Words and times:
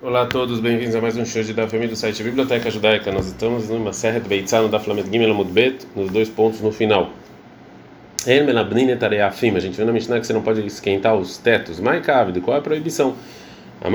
Olá 0.00 0.22
a 0.22 0.26
todos, 0.26 0.60
bem-vindos 0.60 0.94
a 0.94 1.00
mais 1.00 1.16
um 1.16 1.24
show 1.24 1.42
da 1.42 1.66
família 1.66 1.88
do 1.88 1.96
site 1.96 2.22
Biblioteca 2.22 2.70
Judaica. 2.70 3.10
Nós 3.10 3.26
estamos 3.26 3.68
numa 3.68 3.92
serra 3.92 4.20
de 4.20 4.28
Beitzano 4.28 4.68
da 4.68 4.78
Flamed 4.78 5.10
Gimel 5.10 5.34
Mudbet, 5.34 5.88
nos 5.96 6.08
dois 6.12 6.28
pontos 6.28 6.60
no 6.60 6.70
final. 6.70 7.10
A 8.24 9.60
gente 9.60 9.76
viu 9.76 9.84
na 9.84 9.92
Mishnah 9.92 10.20
que 10.20 10.26
você 10.28 10.32
não 10.32 10.40
pode 10.40 10.64
esquentar 10.64 11.16
os 11.16 11.36
tetos. 11.38 11.80
Mai 11.80 12.00
Kavid, 12.00 12.40
qual 12.42 12.56
é 12.56 12.60
a 12.60 12.62
proibição? 12.62 13.16
A 13.82 13.90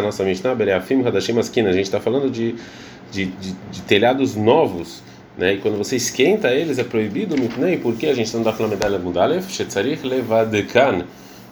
nossa 0.00 0.22
Mishnah, 0.22 0.54
Bereafim 0.54 1.04
Hadashim 1.04 1.36
Askina. 1.36 1.70
A 1.70 1.72
gente 1.72 1.86
está 1.86 1.98
falando 1.98 2.30
de, 2.30 2.54
de, 3.10 3.26
de, 3.26 3.52
de 3.72 3.82
telhados 3.88 4.36
novos. 4.36 5.02
Né? 5.36 5.54
E 5.54 5.58
quando 5.58 5.76
você 5.76 5.96
esquenta 5.96 6.54
eles 6.54 6.78
é 6.78 6.84
proibido, 6.84 7.36
Mipnei, 7.36 7.76
porque 7.76 8.06
a 8.06 8.14
gente 8.14 8.32
não 8.36 8.44
dá 8.44 8.52
Flamedalha 8.52 9.00
Mudalef, 9.00 9.50
Shetzarich 9.50 10.06
Levadekan, 10.06 11.06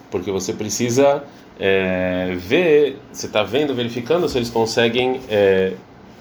porque 0.09 0.31
você 0.31 0.53
precisa 0.53 1.25
é, 1.59 2.35
ver, 2.37 2.99
você 3.13 3.27
está 3.27 3.43
vendo, 3.43 3.75
verificando 3.75 4.29
se 4.29 4.39
eles 4.39 4.51
conseguem 4.51 5.21
é, 5.29 5.73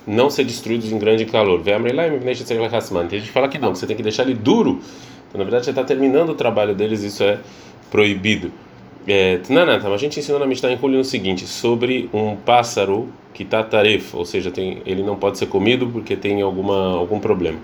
não 0.05 0.29
ser 0.29 0.43
destruídos 0.43 0.91
em 0.91 0.97
grande 0.97 1.25
calor. 1.25 1.61
A 1.65 3.19
gente 3.19 3.31
fala 3.31 3.47
que 3.47 3.57
não, 3.57 3.71
que 3.71 3.79
você 3.79 3.87
tem 3.87 3.95
que 3.95 4.03
deixar 4.03 4.23
ele 4.23 4.33
duro. 4.33 4.79
Então, 5.27 5.37
na 5.37 5.43
verdade, 5.43 5.65
você 5.65 5.71
está 5.71 5.83
terminando 5.83 6.29
o 6.29 6.35
trabalho 6.35 6.73
deles, 6.73 7.03
isso 7.03 7.23
é 7.23 7.39
proibido. 7.91 8.51
É, 9.07 9.37
Tnanata, 9.37 9.87
a 9.87 9.97
gente 9.97 10.19
ensinou 10.19 10.39
na 10.39 10.45
Mishnah 10.45 10.71
em 10.71 10.77
Julho 10.77 10.99
o 10.99 11.03
seguinte, 11.03 11.45
sobre 11.45 12.09
um 12.13 12.35
pássaro 12.35 13.07
que 13.33 13.43
está 13.43 13.63
tarefa, 13.63 14.17
ou 14.17 14.25
seja, 14.25 14.49
tem, 14.49 14.81
ele 14.85 15.03
não 15.03 15.15
pode 15.15 15.37
ser 15.37 15.45
comido 15.45 15.87
porque 15.87 16.15
tem 16.15 16.41
alguma, 16.41 16.97
algum 16.97 17.19
problema. 17.19 17.59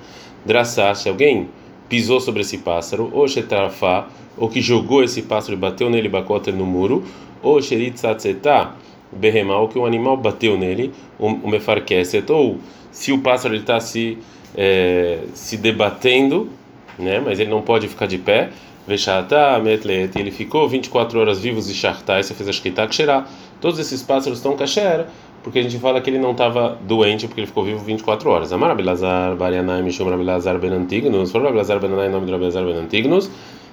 Drassá, 0.45 0.93
se 0.93 1.09
alguém 1.09 1.49
pisou 1.93 2.19
sobre 2.19 2.41
esse 2.41 2.57
pássaro, 2.57 3.11
ou 3.13 3.27
shetarafá, 3.27 4.07
ou 4.35 4.49
que 4.49 4.59
jogou 4.59 5.03
esse 5.03 5.21
pássaro 5.21 5.53
e 5.53 5.55
bateu 5.55 5.91
nele 5.91 6.09
bacoter 6.09 6.51
no 6.51 6.65
muro, 6.65 7.03
ou 7.39 7.61
sheritzatzeta, 7.61 8.71
berremal, 9.11 9.67
que 9.67 9.77
um 9.77 9.85
animal 9.85 10.17
bateu 10.17 10.57
nele, 10.57 10.91
o 11.19 11.47
mefarkeset, 11.47 12.31
ou 12.31 12.57
se 12.91 13.11
o 13.11 13.19
pássaro 13.19 13.53
está 13.53 13.79
se, 13.79 14.17
é, 14.57 15.19
se 15.35 15.55
debatendo, 15.55 16.49
né, 16.97 17.19
mas 17.23 17.39
ele 17.39 17.51
não 17.51 17.61
pode 17.61 17.87
ficar 17.87 18.07
de 18.07 18.17
pé, 18.17 18.49
vexata, 18.87 19.59
metlet, 19.59 20.17
ele 20.17 20.31
ficou 20.31 20.67
24 20.67 21.19
horas 21.19 21.39
vivos 21.39 21.69
e 21.69 21.75
chartai, 21.75 22.23
você 22.23 22.33
fez 22.33 22.49
a 22.49 22.53
shkita 22.53 22.87
ksherá. 22.87 23.27
Todos 23.61 23.77
esses 23.77 24.01
pássaros 24.01 24.39
estão 24.39 24.57
kasher, 24.57 25.05
porque 25.43 25.59
a 25.59 25.61
gente 25.61 25.77
fala 25.77 25.99
que 25.99 26.09
ele 26.09 26.17
não 26.17 26.31
estava 26.31 26.77
doente, 26.81 27.27
porque 27.27 27.41
ele 27.41 27.47
ficou 27.47 27.65
vivo 27.65 27.79
24 27.83 28.29
horas. 28.29 28.53
Amar 28.53 28.71
Abelazar, 28.71 29.35
Barianai, 29.35 29.81
Mishum 29.81 30.11
Abelazar 30.11 30.57
Benantignos, 30.57 31.31
for 31.31 31.45
Abelazar 31.45 31.79
Benanai, 31.79 32.07
nome 32.07 32.25
de 32.25 32.33
Abelazar 32.33 32.63
Benantignos, 32.63 33.29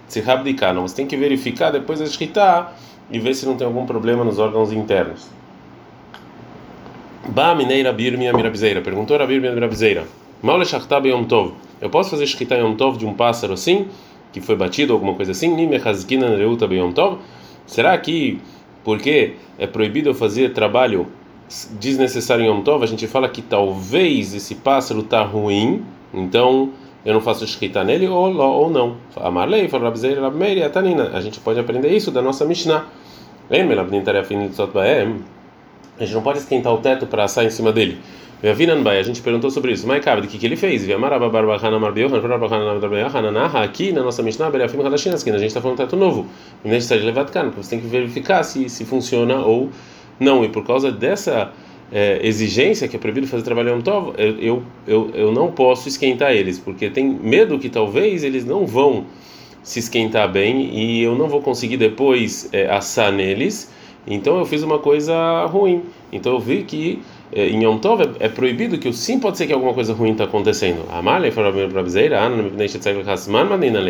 se 0.08 0.20
rabdikar, 0.20 0.74
não, 0.74 0.82
você 0.82 0.96
tem 0.96 1.06
que 1.06 1.16
verificar 1.16 1.70
depois 1.70 2.00
da 2.00 2.06
shkita 2.06 2.72
e 3.10 3.20
ver 3.20 3.34
se 3.34 3.46
não 3.46 3.56
tem 3.56 3.64
algum 3.64 3.86
problema 3.86 4.24
nos 4.24 4.40
órgãos 4.40 4.72
internos. 4.72 5.28
Ba 7.28 7.54
mineira 7.54 7.92
birmia 7.92 8.32
mirabizeira. 8.32 8.80
Perguntou 8.80 9.16
a 9.20 9.24
birmia 9.24 9.52
mirabizeira. 9.52 10.04
Maule 10.42 10.64
shachtab 10.64 11.06
yom 11.06 11.22
tov. 11.24 11.52
Eu 11.80 11.88
posso 11.88 12.10
fazer 12.10 12.26
shkita 12.26 12.56
yom 12.56 12.74
tov 12.74 12.98
de 12.98 13.06
um 13.06 13.14
pássaro 13.14 13.52
assim, 13.52 13.86
que 14.32 14.40
foi 14.40 14.56
batido 14.56 14.92
alguma 14.92 15.14
coisa 15.14 15.30
assim? 15.30 15.54
Ni 15.54 15.66
mechazkina 15.66 16.34
reuta 16.34 16.66
yom 16.66 16.90
tov. 16.90 17.18
Será 17.66 17.96
que 17.98 18.40
porque 18.82 19.34
é 19.58 19.66
proibido 19.66 20.12
fazer 20.14 20.52
trabalho 20.52 21.06
desnecessário 21.78 22.44
em 22.44 22.48
Yom 22.48 22.62
Tov, 22.62 22.84
a 22.84 22.86
gente 22.86 23.06
fala 23.06 23.28
que 23.28 23.42
talvez 23.42 24.34
esse 24.34 24.54
pássaro 24.54 25.00
está 25.00 25.22
ruim, 25.22 25.82
então 26.14 26.70
eu 27.04 27.14
não 27.14 27.20
faço 27.20 27.46
shkita 27.46 27.82
nele 27.82 28.06
ou, 28.06 28.36
ou 28.36 28.70
não. 28.70 28.96
Amarlei, 29.16 29.66
Rabzeir, 29.66 30.20
Rabmeir, 30.20 30.70
Tanina. 30.70 31.10
A 31.12 31.20
gente 31.20 31.40
pode 31.40 31.58
aprender 31.58 31.88
isso 31.88 32.10
da 32.10 32.22
nossa 32.22 32.44
Mishnah. 32.44 32.84
A 33.50 33.56
gente 36.04 36.14
não 36.14 36.22
pode 36.22 36.38
esquentar 36.38 36.72
o 36.72 36.78
teto 36.78 37.06
para 37.06 37.24
assar 37.24 37.44
em 37.44 37.50
cima 37.50 37.72
dele. 37.72 37.98
A 38.42 39.02
gente 39.02 39.20
perguntou 39.20 39.50
sobre 39.50 39.72
isso. 39.72 39.86
Mas 39.86 40.04
cabe, 40.04 40.26
o 40.26 40.30
que, 40.30 40.38
que 40.38 40.46
ele 40.46 40.56
fez? 40.56 40.86
Aqui 43.62 43.92
na 43.92 44.02
nossa 44.02 44.22
Mishnah, 44.22 44.48
a 44.48 44.50
gente 44.50 45.46
está 45.46 45.60
falando 45.60 45.76
teto 45.76 45.96
novo. 45.96 46.26
Você 46.64 47.70
tem 47.70 47.80
que 47.80 47.86
verificar 47.86 48.42
se, 48.42 48.68
se 48.68 48.84
funciona 48.84 49.40
ou 49.40 49.70
não. 50.20 50.44
E 50.44 50.48
por 50.48 50.64
causa 50.64 50.92
dessa 50.92 51.52
é, 51.90 52.20
exigência 52.22 52.86
que 52.86 52.94
é 52.94 52.98
proibido 52.98 53.26
fazer 53.26 53.42
trabalho 53.42 53.76
em 53.76 53.80
Tov, 53.80 54.14
eu, 54.18 54.62
eu, 54.86 55.10
eu 55.14 55.32
não 55.32 55.50
posso 55.50 55.88
esquentar 55.88 56.32
eles, 56.32 56.58
porque 56.58 56.88
tem 56.88 57.04
medo 57.04 57.58
que 57.58 57.68
talvez 57.68 58.22
eles 58.22 58.44
não 58.44 58.66
vão 58.66 59.06
se 59.62 59.78
esquentar 59.78 60.30
bem 60.30 60.74
e 60.74 61.02
eu 61.02 61.16
não 61.16 61.28
vou 61.28 61.42
conseguir 61.42 61.76
depois 61.76 62.48
é, 62.52 62.70
assar 62.70 63.12
neles. 63.12 63.70
Então 64.06 64.38
eu 64.38 64.46
fiz 64.46 64.62
uma 64.62 64.78
coisa 64.78 65.44
ruim. 65.46 65.82
Então 66.12 66.32
eu 66.32 66.40
vi 66.40 66.62
que 66.62 67.02
é, 67.32 67.48
em 67.48 67.64
Yom 67.64 67.78
Tov 67.78 68.02
é, 68.02 68.26
é, 68.26 68.28
proibido 68.28 68.78
que 68.78 68.92
sim 68.92 69.20
pode 69.20 69.38
ser 69.38 69.46
que 69.46 69.52
alguma 69.52 69.74
coisa 69.74 69.92
ruim 69.92 70.12
está 70.12 70.24
acontecendo. 70.24 70.84
Amalei 70.90 71.30
falou 71.30 71.52
para 71.52 71.82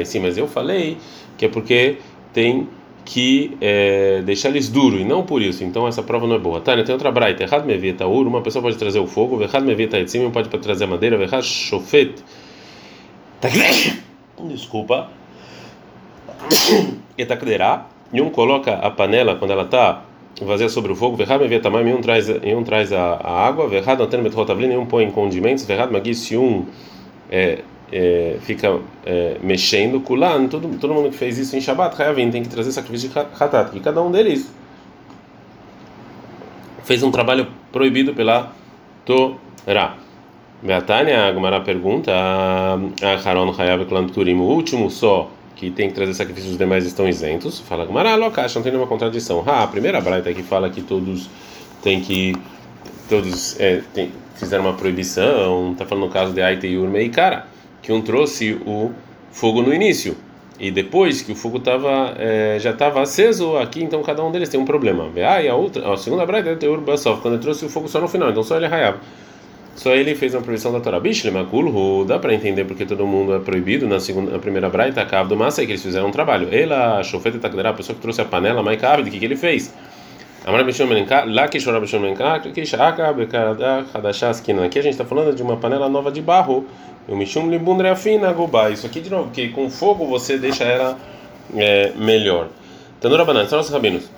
sim, 0.05 0.19
mas 0.19 0.37
eu 0.37 0.47
falei 0.47 0.97
que 1.39 1.47
é 1.47 1.49
porque 1.49 1.97
tem 2.33 2.69
que 3.05 3.57
é, 3.61 4.23
deixar 4.23 4.51
eles 4.51 4.69
duros 4.69 5.01
e 5.01 5.05
não 5.05 5.25
por 5.25 5.43
isso. 5.43 5.65
Então 5.65 5.87
essa 5.87 6.03
prova 6.03 6.27
não 6.27 6.37
é 6.37 6.39
boa. 6.39 6.61
Tânia, 6.61 6.85
tem 6.85 6.93
outra 6.93 7.11
braita. 7.11 7.43
Errado 7.43 7.65
me 7.65 7.77
via 7.77 7.95
taur, 7.95 8.27
uma 8.27 8.41
pessoa 8.41 8.63
pode 8.63 8.77
trazer 8.77 8.99
o 8.99 9.07
fogo, 9.07 9.43
errado 9.43 9.65
me 9.65 9.75
via 9.75 9.89
cima 10.07 10.31
pode 10.31 10.49
trazer 10.49 10.85
a 10.85 10.87
madeira, 10.87 11.21
errado 11.23 11.43
chofet. 11.43 12.23
Desculpa. 14.49 15.09
Etakderá. 17.17 17.87
E 18.13 18.21
um 18.21 18.31
coloca 18.31 18.75
a 18.75 18.91
panela 18.91 19.37
quando 19.37 19.53
ela 19.53 19.65
está 19.65 20.03
vazia 20.43 20.69
sobre 20.69 20.93
o 20.93 20.97
fogo, 20.97 21.21
errado 21.21 21.43
me 21.43 21.49
via 21.49 21.61
tamanho, 21.61 21.89
e 21.89 21.95
um 21.95 22.01
traz, 22.01 22.29
e 22.29 22.55
um 22.55 22.65
traz 22.65 22.93
a, 22.93 23.15
a 23.15 23.47
água, 23.47 23.73
errado 23.75 24.01
não 24.01 24.07
tem 24.07 24.21
metrotablina, 24.23 24.75
e 24.75 24.77
um 24.77 24.87
põe 24.87 25.11
condimentos, 25.11 25.69
errado 25.69 25.91
mas 25.93 26.19
se 26.19 26.37
um 26.37 26.67
é, 27.31 27.59
é, 27.93 28.37
fica 28.43 28.81
é, 29.05 29.37
mexendo, 29.43 30.01
kulan, 30.01 30.47
todo, 30.47 30.69
todo 30.79 30.95
mundo 30.95 31.11
que 31.11 31.17
fez 31.17 31.39
isso 31.39 31.57
em 31.57 31.61
Shabbat, 31.61 32.01
Hayavim, 32.01 32.31
tem 32.31 32.43
que 32.43 32.49
trazer 32.49 32.73
sacrifício 32.73 33.09
de 33.09 33.19
Hatat, 33.19 33.77
e 33.77 33.81
cada 33.81 34.01
um 34.03 34.11
deles 34.11 34.53
fez 36.85 37.03
um 37.03 37.11
trabalho 37.11 37.49
proibido 37.73 38.15
pela 38.15 38.53
Torá. 39.05 39.97
Beatânia, 40.63 41.29
a 41.29 41.61
pergunta, 41.61 42.13
a 42.13 43.29
Haron 43.29 43.55
Hayav 43.57 43.87
Klan 43.87 44.09
Turim, 44.09 44.35
o 44.35 44.43
último 44.43 44.91
só 44.91 45.31
que 45.57 45.71
tem 45.71 45.89
que 45.89 45.95
trazer 45.95 46.15
sacrifícios, 46.15 46.53
os 46.53 46.59
demais 46.59 46.85
estão 46.85 47.09
isentos. 47.09 47.61
Fala 47.61 47.85
Gumara, 47.85 48.15
Lokash, 48.15 48.55
não 48.55 48.63
tem 48.63 48.73
nenhuma 48.73 48.89
contradição. 48.89 49.43
Ah, 49.47 49.63
a 49.63 49.67
primeira 49.67 50.01
braita 50.01 50.33
que 50.33 50.43
fala 50.43 50.69
que 50.69 50.83
todos 50.83 51.29
têm 51.83 52.01
que 52.01 52.35
todos 53.09 53.59
é, 53.59 53.83
tem, 53.93 54.11
fizeram 54.37 54.65
uma 54.65 54.75
proibição, 54.75 55.75
tá 55.77 55.87
falando 55.87 56.05
no 56.05 56.11
caso 56.11 56.33
de 56.33 56.43
Aite 56.43 56.67
e 56.67 56.77
Urme 56.77 57.01
e 57.01 57.09
cara 57.09 57.47
que 57.83 57.93
um 57.93 58.01
trouxe 58.01 58.59
o 58.67 58.91
fogo 59.31 59.63
no 59.63 59.73
início 59.73 60.17
e 60.61 60.71
depois 60.71 61.23
que 61.23 61.33
o 61.33 61.35
fogo 61.35 61.59
tava, 61.59 62.15
é, 62.19 62.59
já 62.61 62.71
estava 62.71 63.01
aceso 63.01 63.57
aqui, 63.57 63.83
então 63.83 64.03
cada 64.03 64.23
um 64.23 64.31
deles 64.31 64.49
tem 64.51 64.61
um 64.61 64.65
problema. 64.67 65.11
Ah, 65.27 65.43
e 65.43 65.49
a 65.49 65.55
outra, 65.55 65.91
a 65.91 65.97
segunda 65.97 66.27
braita 66.27 66.51
é 66.51 66.69
o 66.69 66.81
Basov, 66.83 67.23
quando 67.23 67.35
ele 67.35 67.43
trouxe 67.43 67.65
o 67.65 67.69
fogo 67.71 67.89
só 67.89 67.99
no 67.99 68.07
final, 68.07 68.29
então 68.29 68.43
só 68.43 68.59
ele 68.59 68.67
raiava. 68.67 68.99
Só 69.75 69.95
ele 69.95 70.15
fez 70.15 70.35
uma 70.35 70.43
proibição 70.43 70.71
da 70.71 70.81
Torá. 70.81 71.01
Bishlemakul, 71.01 72.05
dá 72.05 72.19
para 72.19 72.35
entender 72.35 72.65
porque 72.65 72.85
todo 72.85 73.07
mundo 73.07 73.35
é 73.35 73.39
proibido 73.39 73.89
na 73.89 73.99
segunda, 73.99 74.33
na 74.33 74.39
primeira 74.39 74.69
braita, 74.69 75.01
a 75.01 75.07
cabo 75.07 75.31
do 75.31 75.37
massa, 75.37 75.63
é 75.63 75.65
que 75.65 75.73
eles 75.73 75.83
fizeram 75.83 76.09
um 76.09 76.11
trabalho. 76.11 76.49
Ela, 76.53 77.03
chofeta 77.03 77.39
a 77.47 77.73
pessoa 77.73 77.97
que 77.97 78.03
trouxe 78.03 78.21
a 78.21 78.27
panela, 78.27 78.63
mais 78.63 78.79
cabe, 78.79 79.01
o 79.01 79.05
que, 79.11 79.19
que 79.19 79.25
ele 79.25 79.37
fez? 79.37 79.73
Aqui 84.65 84.79
a 84.79 84.83
gente 84.83 84.93
está 84.93 85.05
falando 85.05 85.35
de 85.35 85.43
uma 85.43 85.59
panela 85.59 85.87
nova 85.87 86.11
de 86.11 86.23
barro. 86.23 86.67
O 87.07 87.15
Mishum 87.15 87.51
Libundreafina 87.51 88.33
Gubá. 88.33 88.71
Isso 88.71 88.87
aqui 88.87 89.01
de 89.01 89.11
novo, 89.11 89.31
que 89.31 89.51
com 89.51 89.69
fogo 89.69 90.07
você 90.07 90.39
deixa 90.39 90.65
ela 90.65 90.97
é, 91.55 91.93
melhor. 91.95 92.49
Tanura 93.01 93.25
Banan, 93.25 93.47
são 93.47 93.59
nossos 93.59 93.73
rabinos. 93.73 94.09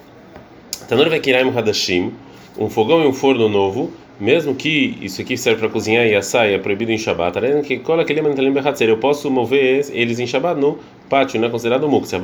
Tanura 0.88 1.10
Vekiraim 1.10 1.50
Hadashim. 1.56 2.14
Um 2.56 2.70
fogão 2.70 3.02
e 3.02 3.06
um 3.06 3.12
forno 3.12 3.48
novo. 3.48 3.92
Mesmo 4.22 4.54
que 4.54 4.96
isso 5.02 5.20
aqui 5.20 5.36
serve 5.36 5.58
para 5.58 5.68
cozinhar 5.68 6.06
e 6.06 6.14
assar 6.14 6.48
e 6.48 6.54
é 6.54 6.58
proibido 6.58 6.92
em 6.92 6.96
Shabbat, 6.96 7.40
que 7.66 7.78
cola 7.78 8.02
aquele 8.02 8.20
eu 8.20 8.96
posso 8.98 9.28
mover 9.28 9.84
eles 9.90 10.20
em 10.20 10.28
Shabbat 10.28 10.60
no 10.60 10.78
pátio, 11.10 11.40
não 11.40 11.48
é 11.48 11.50
considerado 11.50 11.88
muktzah. 11.88 12.20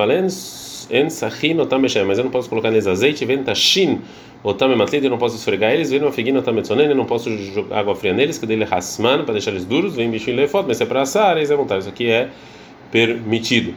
En 0.91 1.11
sachin 1.11 1.59
otam 1.59 1.81
mas 1.81 2.19
eu 2.19 2.23
não 2.23 2.31
posso 2.31 2.49
colocar 2.49 2.71
neles 2.71 2.87
azeite, 2.87 3.25
vem 3.25 3.43
tashin 3.43 3.99
otam 4.45 4.77
matlit, 4.77 5.03
eu 5.03 5.11
não 5.11 5.19
posso 5.19 5.35
esfregar 5.35 5.73
eles, 5.73 5.91
vem 5.91 6.13
figuin 6.13 6.37
otam 6.37 6.55
metzonen, 6.55 6.87
eu 6.87 6.95
não 6.95 7.05
posso 7.05 7.37
jogar 7.37 7.81
água 7.81 7.97
fria 7.97 8.15
neles, 8.15 8.39
que 8.39 8.47
dele 8.47 8.65
hasman, 8.65 9.25
para 9.25 9.33
deixar 9.33 9.51
eles 9.51 9.65
duros, 9.65 9.97
vem 9.97 10.09
bichinho 10.09 10.37
lefot, 10.37 10.65
mas 10.69 10.81
é 10.81 10.87
para 10.87 11.03
assar, 11.03 11.37
eles 11.37 11.51
é 11.51 11.57
vontade, 11.57 11.81
isso 11.81 11.89
aqui 11.89 12.09
é 12.09 12.29
permitido. 12.93 13.75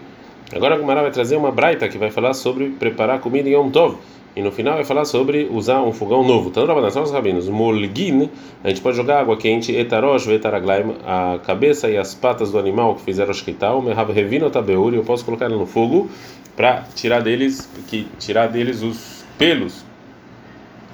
Agora 0.56 0.76
a 0.76 0.78
Gumara 0.78 1.02
vai 1.02 1.12
trazer 1.12 1.38
uma 1.38 1.52
braita 1.52 1.90
que 1.90 1.98
vai 1.98 2.12
falar 2.12 2.36
sobre 2.36 2.68
preparar 2.70 3.20
comida 3.20 3.50
em 3.50 3.54
Yom 3.54 3.72
Tov. 3.72 3.98
E 4.36 4.42
no 4.42 4.52
final 4.52 4.76
vai 4.76 4.86
falar 4.86 5.06
sobre 5.06 5.50
usar 5.52 5.82
um 5.82 5.92
fogão 5.92 6.24
novo. 6.24 6.50
Então, 6.50 6.92
são 6.92 7.04
os 7.04 7.12
rabinos. 7.12 7.50
Molgin, 7.50 8.30
a 8.64 8.70
gente 8.70 8.80
pode 8.80 8.96
jogar 8.96 9.20
água 9.20 9.36
quente, 9.36 9.74
etarosh, 9.74 10.26
vetaraglaim, 10.26 10.96
a 11.06 11.40
cabeça 11.46 11.90
e 11.90 11.98
as 11.98 12.16
patas 12.16 12.52
do 12.52 12.58
animal 12.58 12.96
que 12.96 13.02
fizeram 13.02 13.34
shkital, 13.34 13.82
mehav 13.82 14.12
revino 14.12 14.50
tabeuri, 14.50 14.96
eu 14.96 15.04
posso 15.04 15.26
colocar 15.26 15.50
no 15.50 15.66
fogo 15.66 16.10
para 16.56 16.84
tirar 16.96 17.22
deles, 17.22 17.70
que 17.88 18.08
tirar 18.20 18.48
deles 18.48 18.82
os 18.82 19.24
pelos, 19.38 19.84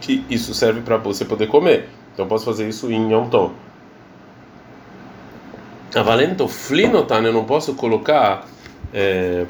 que 0.02 0.24
isso 0.30 0.54
serve 0.54 0.82
para 0.82 0.98
você 0.98 1.26
poder 1.26 1.48
comer. 1.48 1.90
Então 2.14 2.26
eu 2.26 2.30
posso 2.30 2.46
fazer 2.46 2.68
isso 2.68 2.92
em 2.92 3.12
Yom 3.12 3.30
Tov. 3.30 3.52
A 5.96 6.04
valento 6.04 6.48
flinotan, 6.48 7.22
eu 7.22 7.34
não 7.34 7.46
posso 7.46 7.74
colocar, 7.74 8.46
é, 8.94 9.46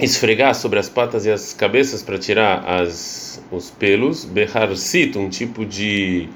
esfregar 0.00 0.54
sobre 0.54 0.78
as 0.78 0.88
patas 0.88 1.26
e 1.26 1.30
as 1.30 1.52
cabeças 1.52 2.02
para 2.02 2.18
tirar 2.18 2.64
as, 2.66 3.42
os 3.50 3.70
pelos. 3.70 4.24
Beharsit, 4.24 5.16
um 5.18 5.28
tipo 5.28 5.64
de 5.64 6.28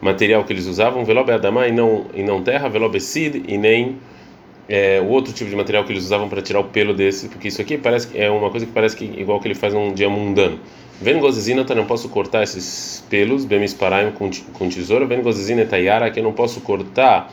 material 0.00 0.44
que 0.44 0.52
eles 0.52 0.66
usavam, 0.66 1.04
velobe 1.04 1.32
adamá 1.32 1.68
e 1.68 1.72
não, 1.72 2.06
e 2.14 2.22
não 2.22 2.42
terra, 2.42 2.68
velobe 2.68 3.00
sid 3.00 3.44
e 3.46 3.56
nem 3.56 3.96
é, 4.68 5.00
o 5.00 5.06
outro 5.06 5.32
tipo 5.32 5.48
de 5.48 5.54
material 5.54 5.84
que 5.84 5.92
eles 5.92 6.04
usavam 6.04 6.28
para 6.28 6.42
tirar 6.42 6.60
o 6.60 6.64
pelo 6.64 6.92
desse, 6.92 7.28
porque 7.28 7.48
isso 7.48 7.60
aqui 7.60 7.78
parece 7.78 8.08
é 8.14 8.28
uma 8.30 8.50
coisa 8.50 8.66
que 8.66 8.72
parece 8.72 8.96
que 8.96 9.04
igual 9.04 9.38
que 9.40 9.46
ele 9.46 9.54
faz 9.54 9.72
num 9.72 9.92
dia 9.92 10.08
mundano. 10.08 10.58
Vendo 11.00 11.20
gozizina, 11.20 11.66
eu 11.68 11.76
não 11.76 11.84
posso 11.84 12.08
cortar 12.08 12.44
esses 12.44 13.04
pelos, 13.10 13.44
bem 13.44 13.64
com, 14.16 14.30
com 14.52 14.68
tesoura. 14.68 15.04
Vendo 15.04 15.22
gozizina 15.22 15.64
tayara, 15.64 16.08
que 16.12 16.20
eu 16.20 16.22
não 16.22 16.32
posso 16.32 16.60
cortar 16.60 17.32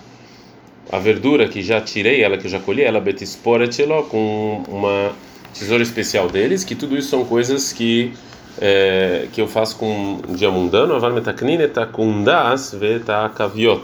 a 0.91 0.97
verdura 0.97 1.47
que 1.47 1.61
já 1.61 1.79
tirei, 1.79 2.23
ela 2.23 2.35
que 2.35 2.47
eu 2.47 2.49
já 2.49 2.59
colhi, 2.59 2.81
ela 2.81 2.99
betisporetelo, 2.99 4.03
com 4.05 4.63
uma 4.67 5.11
tesoura 5.53 5.83
especial 5.83 6.29
deles, 6.29 6.63
que 6.63 6.75
tudo 6.75 6.97
isso 6.97 7.09
são 7.09 7.25
coisas 7.25 7.73
que 7.73 8.13
é, 8.59 9.27
que 9.31 9.41
eu 9.41 9.47
faço 9.47 9.77
com 9.77 10.19
um 10.27 10.33
dia 10.33 10.51
mundano, 10.51 10.93
avar. 10.93 11.11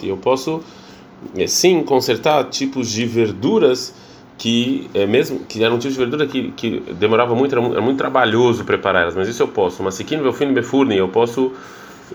Eu 0.07 0.17
posso 0.17 0.61
é, 1.37 1.47
sim 1.47 1.81
consertar 1.83 2.43
tipos 2.45 2.91
de 2.91 3.05
verduras 3.05 3.93
que 4.37 4.89
é 4.93 5.05
mesmo 5.05 5.39
que 5.47 5.63
eram 5.63 5.79
tipos 5.79 5.93
de 5.93 5.99
verdura 5.99 6.27
que, 6.27 6.51
que 6.51 6.81
demorava 6.99 7.33
muito 7.33 7.55
era, 7.55 7.81
muito 7.81 7.97
trabalhoso 7.97 8.65
preparar 8.65 9.03
elas 9.03 9.15
mas 9.15 9.29
isso 9.29 9.41
eu 9.41 9.47
posso. 9.47 9.81
Mas 9.81 9.95
siquino 9.95 10.23
velfino 10.23 10.53
befurni 10.53 10.97
eu 10.97 11.07
posso 11.07 11.53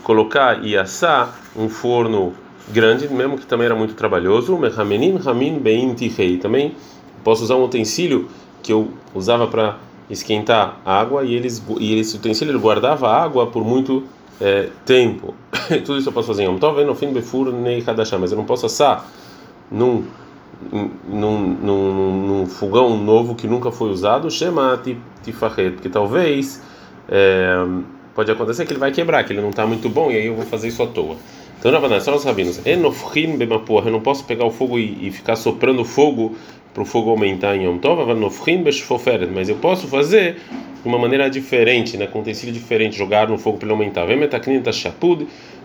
colocar 0.02 0.64
e 0.64 0.76
assar 0.76 1.38
um 1.56 1.68
forno 1.68 2.34
grande 2.68 3.08
mesmo 3.08 3.38
que 3.38 3.46
também 3.46 3.66
era 3.66 3.74
muito 3.74 3.94
trabalhoso. 3.94 4.56
Mehamenim 4.58 5.16
ramin 5.16 5.58
bein 5.58 5.94
tihei. 5.94 6.36
Também 6.36 6.74
posso 7.24 7.42
usar 7.42 7.56
um 7.56 7.64
utensílio 7.64 8.28
que 8.62 8.72
eu 8.72 8.90
usava 9.14 9.46
para 9.46 9.78
esquentar 10.08 10.80
água 10.84 11.24
e 11.24 11.34
eles 11.34 11.62
e 11.78 11.98
esse 11.98 12.16
utensílio 12.16 12.58
guardava 12.58 13.08
água 13.08 13.46
por 13.46 13.64
muito 13.64 14.04
é, 14.40 14.68
tempo. 14.84 15.34
Tudo 15.84 15.98
isso 15.98 16.08
eu 16.08 16.12
posso 16.12 16.28
fazer 16.28 16.42
em 16.42 16.46
Yom 16.46 16.58
Tov 16.58 16.84
no 16.84 16.94
fim 16.94 17.12
befurni 17.12 17.82
kadashá 17.82 18.18
mas 18.18 18.32
eu 18.32 18.38
não 18.38 18.44
posso 18.44 18.66
assar 18.66 19.06
num 19.70 20.04
num, 21.08 21.38
num, 21.38 22.26
num, 22.26 22.46
fogão 22.46 22.98
novo 22.98 23.34
que 23.34 23.46
nunca 23.46 23.72
foi 23.72 23.88
usado, 23.88 24.30
chama 24.30 24.78
tifahet, 25.22 25.70
porque 25.70 25.88
talvez 25.88 26.62
é, 27.08 27.64
pode 28.14 28.30
acontecer 28.30 28.66
que 28.66 28.72
ele 28.72 28.78
vai 28.78 28.92
quebrar, 28.92 29.24
que 29.24 29.32
ele 29.32 29.40
não 29.40 29.48
está 29.48 29.66
muito 29.66 29.88
bom 29.88 30.10
e 30.10 30.16
aí 30.16 30.26
eu 30.26 30.34
vou 30.34 30.44
fazer 30.44 30.68
isso 30.68 30.82
à 30.82 30.86
toa. 30.86 31.16
Então, 31.58 31.70
na 31.72 32.00
só 32.00 32.14
os 32.14 32.24
rabinos, 32.24 32.60
eu 32.64 32.78
não 32.78 34.00
posso 34.00 34.24
pegar 34.24 34.46
o 34.46 34.50
fogo 34.50 34.78
e, 34.78 35.08
e 35.08 35.10
ficar 35.10 35.36
soprando 35.36 35.84
fogo 35.84 36.34
para 36.72 36.82
o 36.82 36.86
fogo 36.86 37.10
aumentar 37.10 37.56
em 37.56 37.64
Yom 37.64 37.78
Tov, 37.78 38.02
mas 39.32 39.48
eu 39.48 39.56
posso 39.56 39.88
fazer 39.88 40.36
de 40.82 40.88
uma 40.88 40.98
maneira 40.98 41.28
diferente, 41.28 41.96
né, 41.96 42.06
com 42.06 42.20
utensílio 42.20 42.54
diferente, 42.54 42.96
jogar 42.96 43.28
no 43.28 43.36
fogo 43.36 43.58
para 43.58 43.66
ele 43.66 43.72
aumentar. 43.72 44.06
Vem 44.06 44.18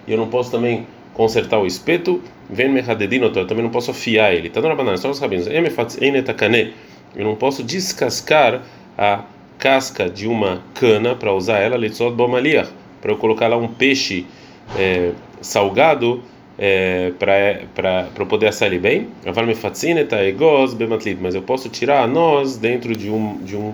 e 0.07 0.11
eu 0.11 0.17
não 0.17 0.27
posso 0.27 0.51
também 0.51 0.85
consertar 1.13 1.59
o 1.59 1.65
espeto, 1.65 2.21
vem 2.49 2.75
eu 2.77 3.47
também 3.47 3.63
não 3.63 3.69
posso 3.69 3.91
afiar 3.91 4.33
ele. 4.33 4.49
Tá 4.49 4.61
na 4.61 4.75
banana, 4.75 4.97
só 4.97 5.09
os 5.09 5.19
rabinos. 5.19 5.47
Eu 5.47 7.23
não 7.23 7.35
posso 7.35 7.63
descascar 7.63 8.61
a 8.97 9.23
casca 9.57 10.09
de 10.09 10.27
uma 10.27 10.61
cana 10.73 11.15
para 11.15 11.33
usar 11.33 11.59
ela, 11.59 11.77
para 13.01 13.11
eu 13.11 13.17
colocar 13.17 13.47
lá 13.47 13.55
um 13.55 13.67
peixe 13.67 14.25
é, 14.77 15.11
salgado 15.39 16.21
é, 16.57 17.11
para 17.19 18.25
poder 18.27 18.47
assar 18.47 18.67
ele 18.67 18.79
bem. 18.79 19.07
Mas 21.21 21.35
eu 21.35 21.41
posso 21.41 21.69
tirar 21.69 22.03
a 22.03 22.07
noz 22.07 22.57
dentro 22.57 22.95
de 22.95 23.09
um 23.09 23.37
de 23.37 23.55
um 23.55 23.73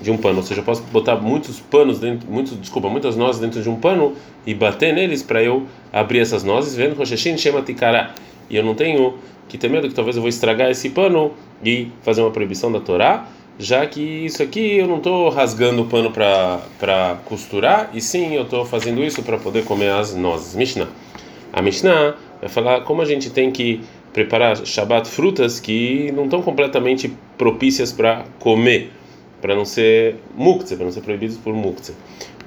de 0.00 0.10
um 0.10 0.16
pano, 0.18 0.38
ou 0.38 0.42
seja, 0.42 0.60
eu 0.60 0.64
posso 0.64 0.82
botar 0.82 1.16
muitos 1.16 1.58
panos 1.58 1.98
dentro, 1.98 2.30
muitos, 2.30 2.60
desculpa, 2.60 2.86
muitas 2.88 3.16
nozes 3.16 3.40
dentro 3.40 3.62
de 3.62 3.68
um 3.70 3.76
pano 3.76 4.12
e 4.46 4.52
bater 4.52 4.92
neles 4.92 5.22
para 5.22 5.42
eu 5.42 5.66
abrir 5.90 6.18
essas 6.18 6.44
nozes, 6.44 6.74
vendo 6.74 6.94
chama. 7.38 7.64
E 8.50 8.56
eu 8.56 8.62
não 8.62 8.74
tenho 8.74 9.14
que 9.48 9.56
ter 9.56 9.70
medo 9.70 9.88
que 9.88 9.94
talvez 9.94 10.16
eu 10.16 10.22
vou 10.22 10.28
estragar 10.28 10.70
esse 10.70 10.90
pano 10.90 11.32
e 11.64 11.88
fazer 12.02 12.20
uma 12.20 12.30
proibição 12.30 12.70
da 12.70 12.78
Torá, 12.78 13.26
já 13.58 13.86
que 13.86 14.00
isso 14.00 14.42
aqui 14.42 14.76
eu 14.76 14.86
não 14.86 14.98
estou 14.98 15.30
rasgando 15.30 15.80
o 15.82 15.86
pano 15.86 16.10
para 16.10 17.16
costurar, 17.24 17.90
e 17.94 18.00
sim 18.00 18.34
eu 18.34 18.42
estou 18.42 18.66
fazendo 18.66 19.02
isso 19.02 19.22
para 19.22 19.38
poder 19.38 19.64
comer 19.64 19.92
as 19.92 20.14
nozes. 20.14 20.54
Mishnah. 20.54 20.88
A 21.56 21.62
Mishnah 21.62 22.14
vai 22.38 22.48
falar 22.48 22.82
como 22.82 23.02
a 23.02 23.04
gente 23.04 23.30
tem 23.30 23.50
que 23.50 23.80
preparar 24.12 24.56
Shabbat 24.64 25.08
frutas 25.08 25.58
que 25.58 26.12
não 26.12 26.24
estão 26.24 26.42
completamente 26.42 27.10
propícias 27.36 27.92
para 27.92 28.24
comer 28.38 28.90
para 29.40 29.54
não 29.54 29.64
ser 29.64 30.16
muktzeh, 30.34 30.76
para 30.76 30.84
não 30.84 30.92
ser 30.92 31.00
proibidos 31.00 31.36
por 31.36 31.54
muktzeh. 31.54 31.94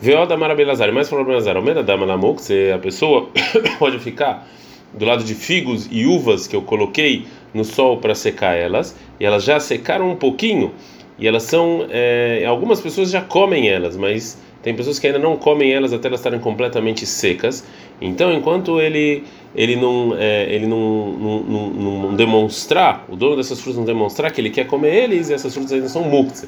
Veoda 0.02 0.38
marabelazar, 0.38 0.92
mais 0.94 1.10
falou 1.10 1.26
Belazar, 1.26 1.58
o 1.58 1.84
dama 1.84 2.06
na 2.06 2.18
muktzeh, 2.18 2.72
a 2.72 2.78
pessoa 2.78 3.30
pode 3.80 3.98
ficar 4.00 4.48
do 4.94 5.06
lado 5.06 5.24
de 5.24 5.34
figos 5.34 5.88
e 5.92 6.06
uvas 6.06 6.48
que 6.48 6.56
eu 6.56 6.62
coloquei 6.62 7.26
no 7.54 7.64
sol 7.64 7.98
para 7.98 8.14
secar 8.14 8.56
elas, 8.56 8.96
e 9.20 9.26
elas 9.26 9.44
já 9.44 9.60
secaram 9.60 10.12
um 10.12 10.16
pouquinho, 10.16 10.72
e 11.18 11.28
elas 11.28 11.44
são, 11.44 11.86
é, 11.90 12.46
algumas 12.48 12.80
pessoas 12.80 13.12
já 13.12 13.22
comem 13.22 13.70
elas, 13.70 13.98
mas 13.98 14.38
tem 14.62 14.76
pessoas 14.76 15.00
que 15.00 15.08
ainda 15.08 15.20
não 15.20 15.38
comem 15.38 15.72
elas 15.72 15.94
até 15.94 16.08
elas 16.08 16.20
estarem 16.20 16.40
completamente 16.40 17.06
secas. 17.06 17.64
Então, 18.02 18.34
enquanto 18.34 18.80
ele 18.80 19.24
ele 19.56 19.76
não 19.76 20.16
é, 20.18 20.54
ele 20.54 20.68
não, 20.68 21.12
não, 21.12 21.40
não, 21.40 21.70
não, 22.02 22.16
demonstrar, 22.16 23.06
o 23.10 23.16
dono 23.16 23.36
dessas 23.36 23.60
frutas 23.60 23.78
não 23.78 23.86
demonstrar 23.86 24.32
que 24.32 24.40
ele 24.40 24.50
quer 24.50 24.68
comer 24.68 24.94
eles, 24.94 25.30
e 25.30 25.34
essas 25.34 25.54
frutas 25.54 25.72
ainda 25.72 25.90
são 25.90 26.04
muktzeh. 26.04 26.48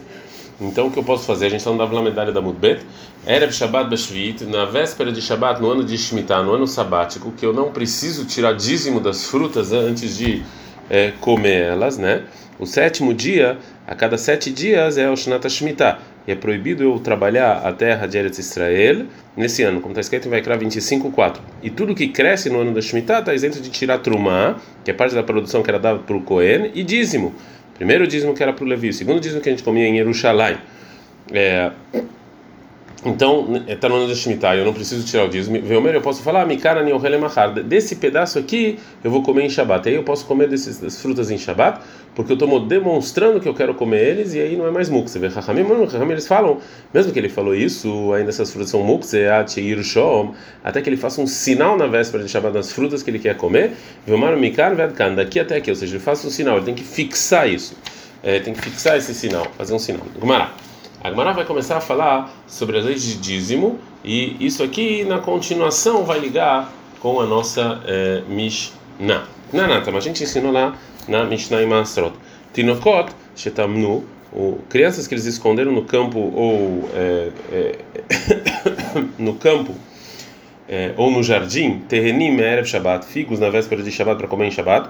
Então 0.62 0.88
o 0.88 0.92
que 0.92 1.00
eu 1.00 1.04
posso 1.04 1.26
fazer? 1.26 1.48
A 1.48 1.50
gente 1.50 1.60
está 1.60 1.72
andando 1.72 1.94
na 1.94 2.04
medalha 2.04 2.32
da 2.32 2.40
Mudbet. 2.40 2.86
Erev 3.26 3.52
Shabbat 3.52 3.90
Bashvit, 3.90 4.46
na 4.46 4.66
véspera 4.66 5.12
de 5.12 5.20
Shabbat, 5.20 5.60
no 5.60 5.72
ano 5.72 5.84
de 5.84 5.98
Shemitah, 5.98 6.44
no 6.44 6.54
ano 6.54 6.68
sabático, 6.68 7.32
que 7.32 7.44
eu 7.44 7.52
não 7.52 7.72
preciso 7.72 8.26
tirar 8.26 8.54
dízimo 8.54 9.00
das 9.00 9.26
frutas 9.26 9.74
antes 9.74 10.16
de 10.18 10.44
é, 10.88 11.14
comer 11.20 11.64
elas, 11.64 11.98
né? 11.98 12.26
O 12.60 12.68
sétimo 12.68 13.12
dia, 13.12 13.58
a 13.88 13.96
cada 13.96 14.20
sete 14.20 14.52
dias, 14.52 15.00
é 15.00 15.10
o 15.10 15.16
Shnata 15.16 15.50
Shemitah. 15.50 15.98
E 16.28 16.32
é 16.32 16.36
proibido 16.36 16.84
eu 16.84 17.00
trabalhar 17.00 17.58
a 17.66 17.74
terra 17.74 18.06
de 18.08 18.18
Eretz 18.18 18.38
Israel 18.38 19.06
nesse 19.36 19.64
ano, 19.64 19.82
como 19.82 19.92
está 19.92 20.02
escrito 20.02 20.28
em 20.28 20.32
Vaikra 20.32 20.58
25.4. 20.58 21.38
E 21.64 21.70
tudo 21.70 21.96
que 21.96 22.08
cresce 22.10 22.50
no 22.50 22.60
ano 22.60 22.74
da 22.74 22.82
Shemitah 22.82 23.20
está 23.20 23.34
isento 23.34 23.60
de 23.60 23.70
tirar 23.70 23.98
Trumá, 24.00 24.60
que 24.84 24.92
é 24.92 24.94
parte 24.94 25.16
da 25.16 25.24
produção 25.24 25.64
que 25.64 25.70
era 25.70 25.80
dada 25.80 26.00
para 26.00 26.16
o 26.16 26.22
Cohen, 26.22 26.72
e 26.76 26.84
dízimo. 26.84 27.34
Primeiro 27.76 28.06
dízimo 28.06 28.34
que 28.36 28.44
era 28.44 28.54
para 28.54 28.64
o 28.64 28.68
Levi, 28.68 28.90
o 28.90 28.94
segundo 28.94 29.20
dízimo 29.20 29.42
que 29.42 29.50
a 29.50 29.52
gente 29.52 29.64
comia 29.64 29.88
em 29.88 29.96
Jerusalém. 29.96 30.58
É, 31.34 31.72
então, 33.04 33.64
está 33.68 33.90
no 33.90 33.96
ano 33.96 34.08
da 34.08 34.14
Shemitah, 34.14 34.56
eu 34.56 34.64
não 34.64 34.74
preciso 34.74 35.04
tirar 35.04 35.26
o 35.26 35.30
dízimo. 35.30 35.60
Veomer, 35.60 35.96
eu 35.96 36.02
posso 36.02 36.22
falar, 36.22 36.46
Mikara 36.46 36.84
Niohelemachar, 36.84 37.52
desse 37.52 37.96
pedaço 37.96 38.38
aqui 38.38 38.78
eu 39.04 39.10
vou 39.10 39.24
comer 39.24 39.44
em 39.44 39.50
Shabat. 39.50 39.90
Aí 39.90 39.96
eu 39.96 40.04
posso 40.04 40.24
comer 40.26 40.48
dessas 40.48 41.02
frutas 41.02 41.32
em 41.32 41.38
Shabat, 41.38 41.82
porque 42.14 42.32
eu 42.32 42.36
estou 42.36 42.60
demonstrando 42.60 43.40
que 43.40 43.50
eu 43.50 43.56
quero 43.56 43.74
comer 43.74 44.08
eles, 44.08 44.36
e 44.36 44.40
aí 44.40 44.56
não 44.56 44.68
é 44.68 44.72
mais 44.72 44.88
muk. 44.88 45.10
Você 45.10 45.18
vê, 45.18 45.32
Chachamim, 45.32 45.66
eles 46.12 46.28
falam, 46.28 46.60
mesmo 46.94 47.12
que 47.12 47.18
ele 47.18 47.30
falou 47.30 47.56
isso, 47.56 48.14
ainda 48.14 48.30
essas 48.30 48.52
frutas 48.52 48.70
são 48.70 48.84
muk, 48.84 49.04
até 50.64 50.80
que 50.80 50.88
ele 50.88 50.98
faça 50.98 51.22
um 51.22 51.28
sinal 51.28 51.76
na 51.76 51.88
véspera 51.88 52.24
de 52.24 52.30
Shabat 52.30 52.54
das 52.54 52.72
frutas 52.72 53.02
que 53.02 53.10
ele 53.10 53.20
quer 53.20 53.36
comer. 53.36 53.72
Veomer, 54.06 54.38
Mikar 54.38 54.76
Vedkan, 54.76 55.16
daqui 55.16 55.40
até 55.40 55.56
aqui, 55.56 55.72
ou 55.72 55.76
seja, 55.76 55.96
ele 55.96 56.04
faça 56.04 56.28
um 56.28 56.30
sinal, 56.30 56.58
ele 56.58 56.66
tem 56.66 56.76
que 56.76 56.84
fixar 56.84 57.50
isso. 57.50 57.76
É, 58.22 58.40
tem 58.40 58.54
que 58.54 58.62
fixar 58.62 58.96
esse 58.96 59.16
sinal, 59.16 59.48
fazer 59.58 59.74
um 59.74 59.80
sinal. 59.80 60.06
Gumará. 60.20 60.54
A 61.04 61.10
Gemara 61.10 61.34
vai 61.34 61.46
começar 61.46 61.78
a 61.78 61.82
falar 61.82 62.32
sobre 62.46 62.78
as 62.78 62.86
leis 62.86 63.02
de 63.02 63.18
dízimo 63.18 63.80
e 64.06 64.38
isso 64.40 64.62
aqui 64.62 65.04
na 65.04 65.18
continuação 65.18 66.04
vai 66.04 66.20
ligar 66.20 66.72
com 67.00 67.20
a 67.20 67.26
nossa 67.26 67.82
é, 67.88 68.22
Mishnah. 68.30 69.26
Nanata, 69.52 69.92
mas 69.92 70.04
a 70.04 70.08
gente 70.08 70.24
ensinou 70.24 70.52
lá 70.52 70.78
na 71.08 71.24
Mishnah 71.26 71.64
e 71.64 71.66
Masrot. 71.66 72.14
Tinokot, 72.54 73.12
shetamnu, 73.36 74.06
crianças 74.70 75.08
que 75.08 75.16
eles 75.16 75.26
esconderam 75.26 75.72
no 75.72 75.86
campo 75.86 76.20
ou 76.20 76.88
é, 76.94 77.32
é, 77.52 77.80
no 79.18 79.34
campo 79.34 79.74
é, 80.70 80.94
ou 80.98 81.10
no 81.10 81.24
jardim, 81.24 81.80
terrenim 81.90 82.38
erev 82.40 82.68
Shabbat, 82.68 83.08
figos 83.08 83.40
na 83.40 83.50
véspera 83.50 83.82
de 83.82 83.92
Shabbat 83.92 84.20
para 84.20 84.28
comer 84.28 84.46
em 84.46 84.52
Shabbat 84.52 84.90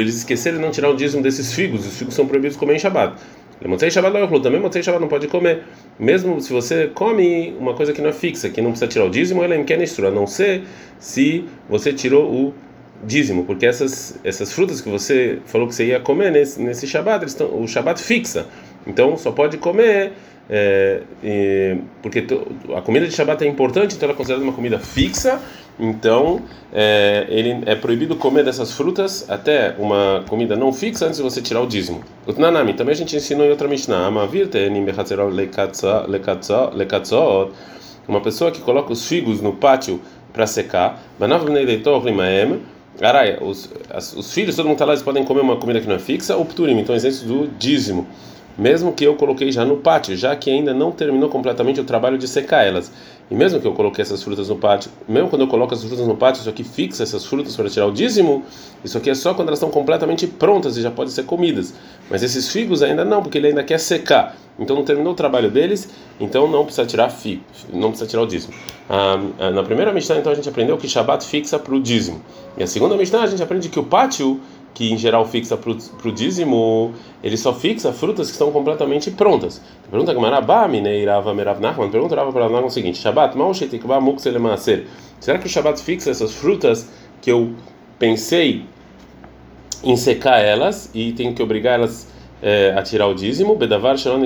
eles 0.00 0.16
esqueceram 0.16 0.56
de 0.56 0.62
não 0.62 0.70
tirar 0.70 0.90
o 0.90 0.96
dízimo 0.96 1.22
desses 1.22 1.52
figos, 1.52 1.86
os 1.86 1.96
figos 1.96 2.14
são 2.14 2.26
proibidos 2.26 2.54
de 2.54 2.60
comer 2.60 2.76
em 2.76 2.78
Shabbat. 2.78 3.16
Motzei 3.66 3.90
Shabbat 3.90 4.14
não 4.14 4.40
também 4.40 4.60
Motzei 4.60 4.82
Shabbat 4.82 5.00
não 5.00 5.08
pode 5.08 5.28
comer. 5.28 5.62
Mesmo 5.98 6.40
se 6.40 6.52
você 6.52 6.88
come 6.88 7.54
uma 7.58 7.74
coisa 7.74 7.92
que 7.92 8.02
não 8.02 8.10
é 8.10 8.12
fixa, 8.12 8.48
que 8.48 8.60
não 8.60 8.70
precisa 8.70 8.88
tirar 8.88 9.04
o 9.04 9.10
dízimo, 9.10 9.42
ela 9.42 9.54
é 9.54 9.58
a 9.58 10.10
não 10.10 10.26
ser 10.26 10.64
se 10.98 11.44
você 11.68 11.92
tirou 11.92 12.30
o 12.30 12.54
dízimo, 13.04 13.44
porque 13.44 13.66
essas 13.66 14.18
essas 14.24 14.52
frutas 14.52 14.80
que 14.80 14.88
você 14.88 15.38
falou 15.46 15.68
que 15.68 15.74
você 15.74 15.86
ia 15.86 16.00
comer 16.00 16.30
nesse 16.32 16.60
nesse 16.60 16.86
Shabbat, 16.86 17.24
estão, 17.24 17.62
o 17.62 17.66
Shabbat 17.68 18.00
fixa. 18.02 18.46
Então 18.86 19.16
só 19.16 19.30
pode 19.30 19.56
comer 19.58 20.12
é, 20.48 21.00
porque 22.02 22.26
a 22.76 22.82
comida 22.82 23.06
de 23.06 23.14
Shabat 23.14 23.42
é 23.44 23.48
importante, 23.48 23.96
então 23.96 24.06
ela 24.06 24.14
é 24.14 24.16
considerada 24.16 24.44
uma 24.44 24.52
comida 24.52 24.78
fixa. 24.78 25.40
Então 25.78 26.42
é, 26.72 27.26
ele 27.28 27.62
é 27.66 27.74
proibido 27.74 28.14
comer 28.14 28.44
dessas 28.44 28.72
frutas 28.72 29.28
até 29.28 29.74
uma 29.78 30.24
comida 30.28 30.54
não 30.54 30.72
fixa 30.72 31.06
antes 31.06 31.16
de 31.16 31.22
você 31.22 31.42
tirar 31.42 31.60
o 31.60 31.66
dízimo. 31.66 32.02
O 32.26 32.32
Tnanami 32.32 32.74
também 32.74 32.92
a 32.92 32.96
gente 32.96 33.16
ensinou 33.16 33.46
em 33.46 33.50
outra 33.50 33.66
Mishnah. 33.66 34.08
Uma 38.06 38.20
pessoa 38.20 38.50
que 38.50 38.60
coloca 38.60 38.92
os 38.92 39.06
figos 39.08 39.40
no 39.40 39.52
pátio 39.54 40.00
para 40.32 40.46
secar. 40.46 41.02
Os, 43.40 43.70
os 44.16 44.32
filhos, 44.32 44.54
todo 44.54 44.66
mundo 44.66 44.74
está 44.74 44.84
lá, 44.84 44.92
eles 44.92 45.02
podem 45.02 45.24
comer 45.24 45.40
uma 45.40 45.56
comida 45.56 45.80
que 45.80 45.88
não 45.88 45.96
é 45.96 45.98
fixa, 45.98 46.36
ou 46.36 46.44
pturim, 46.44 46.78
então 46.78 46.94
exemplo 46.94 47.26
do 47.26 47.48
dízimo 47.58 48.06
mesmo 48.56 48.92
que 48.92 49.04
eu 49.04 49.14
coloquei 49.16 49.50
já 49.50 49.64
no 49.64 49.78
pátio, 49.78 50.16
já 50.16 50.34
que 50.36 50.50
ainda 50.50 50.72
não 50.72 50.92
terminou 50.92 51.28
completamente 51.28 51.80
o 51.80 51.84
trabalho 51.84 52.16
de 52.16 52.28
secar 52.28 52.64
elas. 52.64 52.90
E 53.30 53.34
mesmo 53.34 53.58
que 53.58 53.66
eu 53.66 53.72
coloquei 53.72 54.02
essas 54.02 54.22
frutas 54.22 54.48
no 54.48 54.56
pátio, 54.56 54.90
mesmo 55.08 55.30
quando 55.30 55.42
eu 55.42 55.48
coloco 55.48 55.72
as 55.72 55.82
frutas 55.82 56.06
no 56.06 56.16
pátio, 56.16 56.40
isso 56.40 56.48
aqui 56.48 56.62
fixa 56.62 57.02
essas 57.02 57.24
frutas 57.24 57.56
para 57.56 57.70
tirar 57.70 57.86
o 57.86 57.90
dízimo, 57.90 58.44
isso 58.84 58.98
aqui 58.98 59.08
é 59.08 59.14
só 59.14 59.32
quando 59.32 59.48
elas 59.48 59.58
estão 59.58 59.70
completamente 59.70 60.26
prontas 60.26 60.76
e 60.76 60.82
já 60.82 60.90
podem 60.90 61.10
ser 61.10 61.24
comidas. 61.24 61.74
Mas 62.10 62.22
esses 62.22 62.50
figos 62.50 62.82
ainda 62.82 63.04
não, 63.04 63.22
porque 63.22 63.38
ele 63.38 63.48
ainda 63.48 63.64
quer 63.64 63.80
secar. 63.80 64.36
Então 64.58 64.76
não 64.76 64.84
terminou 64.84 65.14
o 65.14 65.16
trabalho 65.16 65.50
deles, 65.50 65.88
então 66.20 66.48
não 66.48 66.64
precisa 66.64 66.86
tirar 66.86 67.08
figo, 67.08 67.42
não 67.72 67.88
precisa 67.88 68.08
tirar 68.08 68.22
o 68.22 68.26
dízimo. 68.26 68.54
Ah, 68.88 69.18
ah, 69.40 69.50
na 69.50 69.62
primeira 69.62 69.92
Mishnah, 69.92 70.18
então 70.18 70.30
a 70.30 70.34
gente 70.34 70.48
aprendeu 70.48 70.76
que 70.76 70.86
Shabat 70.86 71.26
fixa 71.26 71.58
para 71.58 71.74
o 71.74 71.80
dízimo. 71.80 72.22
E 72.56 72.62
a 72.62 72.66
segunda 72.66 72.96
Mishnah 72.96 73.22
a 73.22 73.26
gente 73.26 73.42
aprende 73.42 73.68
que 73.68 73.80
o 73.80 73.84
pátio 73.84 74.40
que 74.74 74.92
em 74.92 74.98
geral 74.98 75.24
fixa 75.24 75.56
para 75.56 75.70
o 75.70 76.12
dízimo, 76.12 76.92
ele 77.22 77.36
só 77.36 77.54
fixa 77.54 77.92
frutas 77.92 78.26
que 78.26 78.32
estão 78.32 78.50
completamente 78.50 79.10
prontas. 79.12 79.62
Pergunta 79.88 80.12
que 80.12 80.20
Marabá, 80.20 80.66
Mineirava, 80.66 81.32
Merav 81.32 81.60
Nachman, 81.60 81.90
pergunta 81.90 82.16
para 82.16 82.48
Rav 82.48 82.64
o 82.64 82.70
seguinte: 82.70 82.98
Shabat, 82.98 83.38
mal 83.38 83.54
shetikba 83.54 84.00
muksele 84.00 84.38
maaser. 84.38 84.86
Será 85.20 85.38
que 85.38 85.46
o 85.46 85.48
Shabat 85.48 85.80
fixa 85.80 86.10
essas 86.10 86.34
frutas 86.34 86.90
que 87.22 87.30
eu 87.30 87.52
pensei 87.98 88.64
em 89.84 89.96
secar 89.96 90.40
elas 90.40 90.90
e 90.92 91.12
tenho 91.12 91.32
que 91.34 91.42
obrigar 91.42 91.74
elas 91.74 92.08
é, 92.42 92.74
a 92.76 92.82
tirar 92.82 93.06
o 93.06 93.14
dízimo? 93.14 93.54
Bedavar 93.54 93.96
shalom 93.96 94.20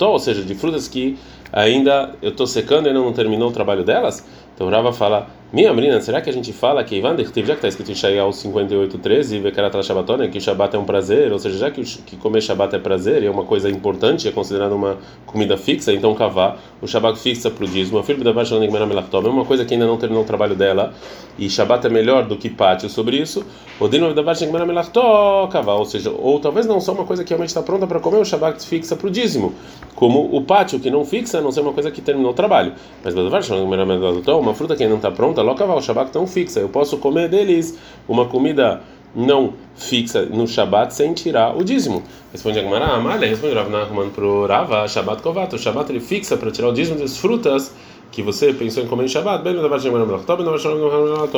ou 0.00 0.18
seja, 0.20 0.42
de 0.42 0.54
frutas 0.54 0.86
que 0.86 1.18
ainda 1.52 2.14
eu 2.20 2.30
estou 2.30 2.46
secando 2.46 2.86
e 2.86 2.88
ainda 2.88 3.00
não 3.00 3.12
terminou 3.12 3.48
o 3.48 3.52
trabalho 3.52 3.84
delas? 3.84 4.24
Então 4.54 4.68
Rava 4.68 4.92
fala, 4.92 5.28
minha 5.50 5.72
menina, 5.72 5.98
será 5.98 6.20
que 6.20 6.28
a 6.28 6.32
gente 6.32 6.52
fala 6.52 6.84
que 6.84 6.96
Ivan 6.96 7.16
já 7.16 7.24
que 7.24 7.40
está 7.40 7.68
escrito 7.68 7.90
em 7.90 7.94
Shaial 7.94 8.28
58:13, 8.30 9.40
Vekarat 9.40 9.82
Shabbatona, 9.82 10.28
que 10.28 10.38
Shabbat 10.38 10.76
é 10.76 10.78
um 10.78 10.84
prazer, 10.84 11.32
ou 11.32 11.38
seja, 11.38 11.56
já 11.56 11.70
que, 11.70 11.82
que 11.82 12.16
comer 12.18 12.42
Shabbat 12.42 12.76
é 12.76 12.78
prazer, 12.78 13.24
é 13.24 13.30
uma 13.30 13.44
coisa 13.44 13.70
importante, 13.70 14.28
é 14.28 14.30
considerado 14.30 14.72
uma 14.72 14.98
comida 15.24 15.56
fixa, 15.56 15.90
então 15.90 16.14
cavar 16.14 16.58
o 16.82 16.86
Shabbat 16.86 17.18
fixa 17.18 17.50
para 17.50 17.64
o 17.64 17.66
dízimo, 17.66 17.98
a 17.98 18.04
filha 18.04 18.22
da 18.22 18.30
Baixa 18.30 18.56
é 18.56 19.28
uma 19.28 19.44
coisa 19.46 19.64
que 19.64 19.72
ainda 19.72 19.86
não 19.86 19.96
terminou 19.96 20.22
o 20.22 20.26
trabalho 20.26 20.54
dela, 20.54 20.92
e 21.38 21.48
Shabbat 21.48 21.86
é 21.86 21.88
melhor 21.88 22.26
do 22.26 22.36
que 22.36 22.50
pátio 22.50 22.90
sobre 22.90 23.16
isso, 23.16 23.42
o 23.80 23.88
Dino 23.88 24.12
da 24.12 24.22
Baixa 24.22 24.44
cavar, 25.50 25.76
ou 25.76 25.86
seja, 25.86 26.10
ou 26.10 26.38
talvez 26.40 26.66
não 26.66 26.78
só 26.78 26.92
uma 26.92 27.04
coisa 27.04 27.24
que 27.24 27.30
realmente 27.30 27.48
está 27.48 27.62
pronta 27.62 27.86
para 27.86 28.00
comer 28.00 28.18
o 28.18 28.24
Shabbat 28.24 28.66
fixa 28.66 28.96
para 28.96 29.06
o 29.06 29.10
dízimo, 29.10 29.54
como 29.94 30.36
o 30.36 30.42
pátio 30.42 30.78
que 30.78 30.90
não 30.90 31.06
fixa, 31.06 31.37
a 31.38 31.42
não 31.42 31.50
ser 31.50 31.60
uma 31.60 31.72
coisa 31.72 31.90
que 31.90 32.00
terminou 32.00 32.32
o 32.32 32.34
trabalho. 32.34 32.72
Mas 33.02 33.14
uma 33.14 34.54
fruta 34.54 34.76
que 34.76 34.82
ainda 34.82 34.90
não 34.90 34.98
está 34.98 35.10
pronta, 35.10 35.42
locaval, 35.42 35.78
o 35.78 35.82
Shabbat 35.82 36.10
tão 36.10 36.26
fixa. 36.26 36.60
Eu 36.60 36.68
posso 36.68 36.98
comer 36.98 37.28
deles 37.28 37.78
uma 38.08 38.26
comida 38.26 38.82
não 39.14 39.54
fixa 39.74 40.22
no 40.26 40.46
Shabat 40.46 40.94
sem 40.94 41.12
tirar 41.14 41.56
o 41.56 41.64
dízimo. 41.64 42.02
Responde 42.32 42.58
a 42.58 42.62
Gemara, 42.62 42.86
Amália, 42.86 43.28
responde 43.28 43.54
Rav 43.54 43.70
Nachman 43.70 44.10
pro 44.10 44.46
Rava, 44.46 44.86
Shabat 44.86 45.22
Kovat, 45.22 45.54
o 45.54 45.58
Shabat 45.58 45.90
ele 45.90 46.00
fixa 46.00 46.36
para 46.36 46.50
tirar 46.50 46.68
o 46.68 46.72
dízimo 46.72 46.98
das 46.98 47.16
frutas 47.16 47.72
que 48.10 48.22
você 48.22 48.52
pensou 48.52 48.82
em 48.82 48.86
comer 48.86 49.04
em 49.04 49.08
Shabat, 49.08 49.44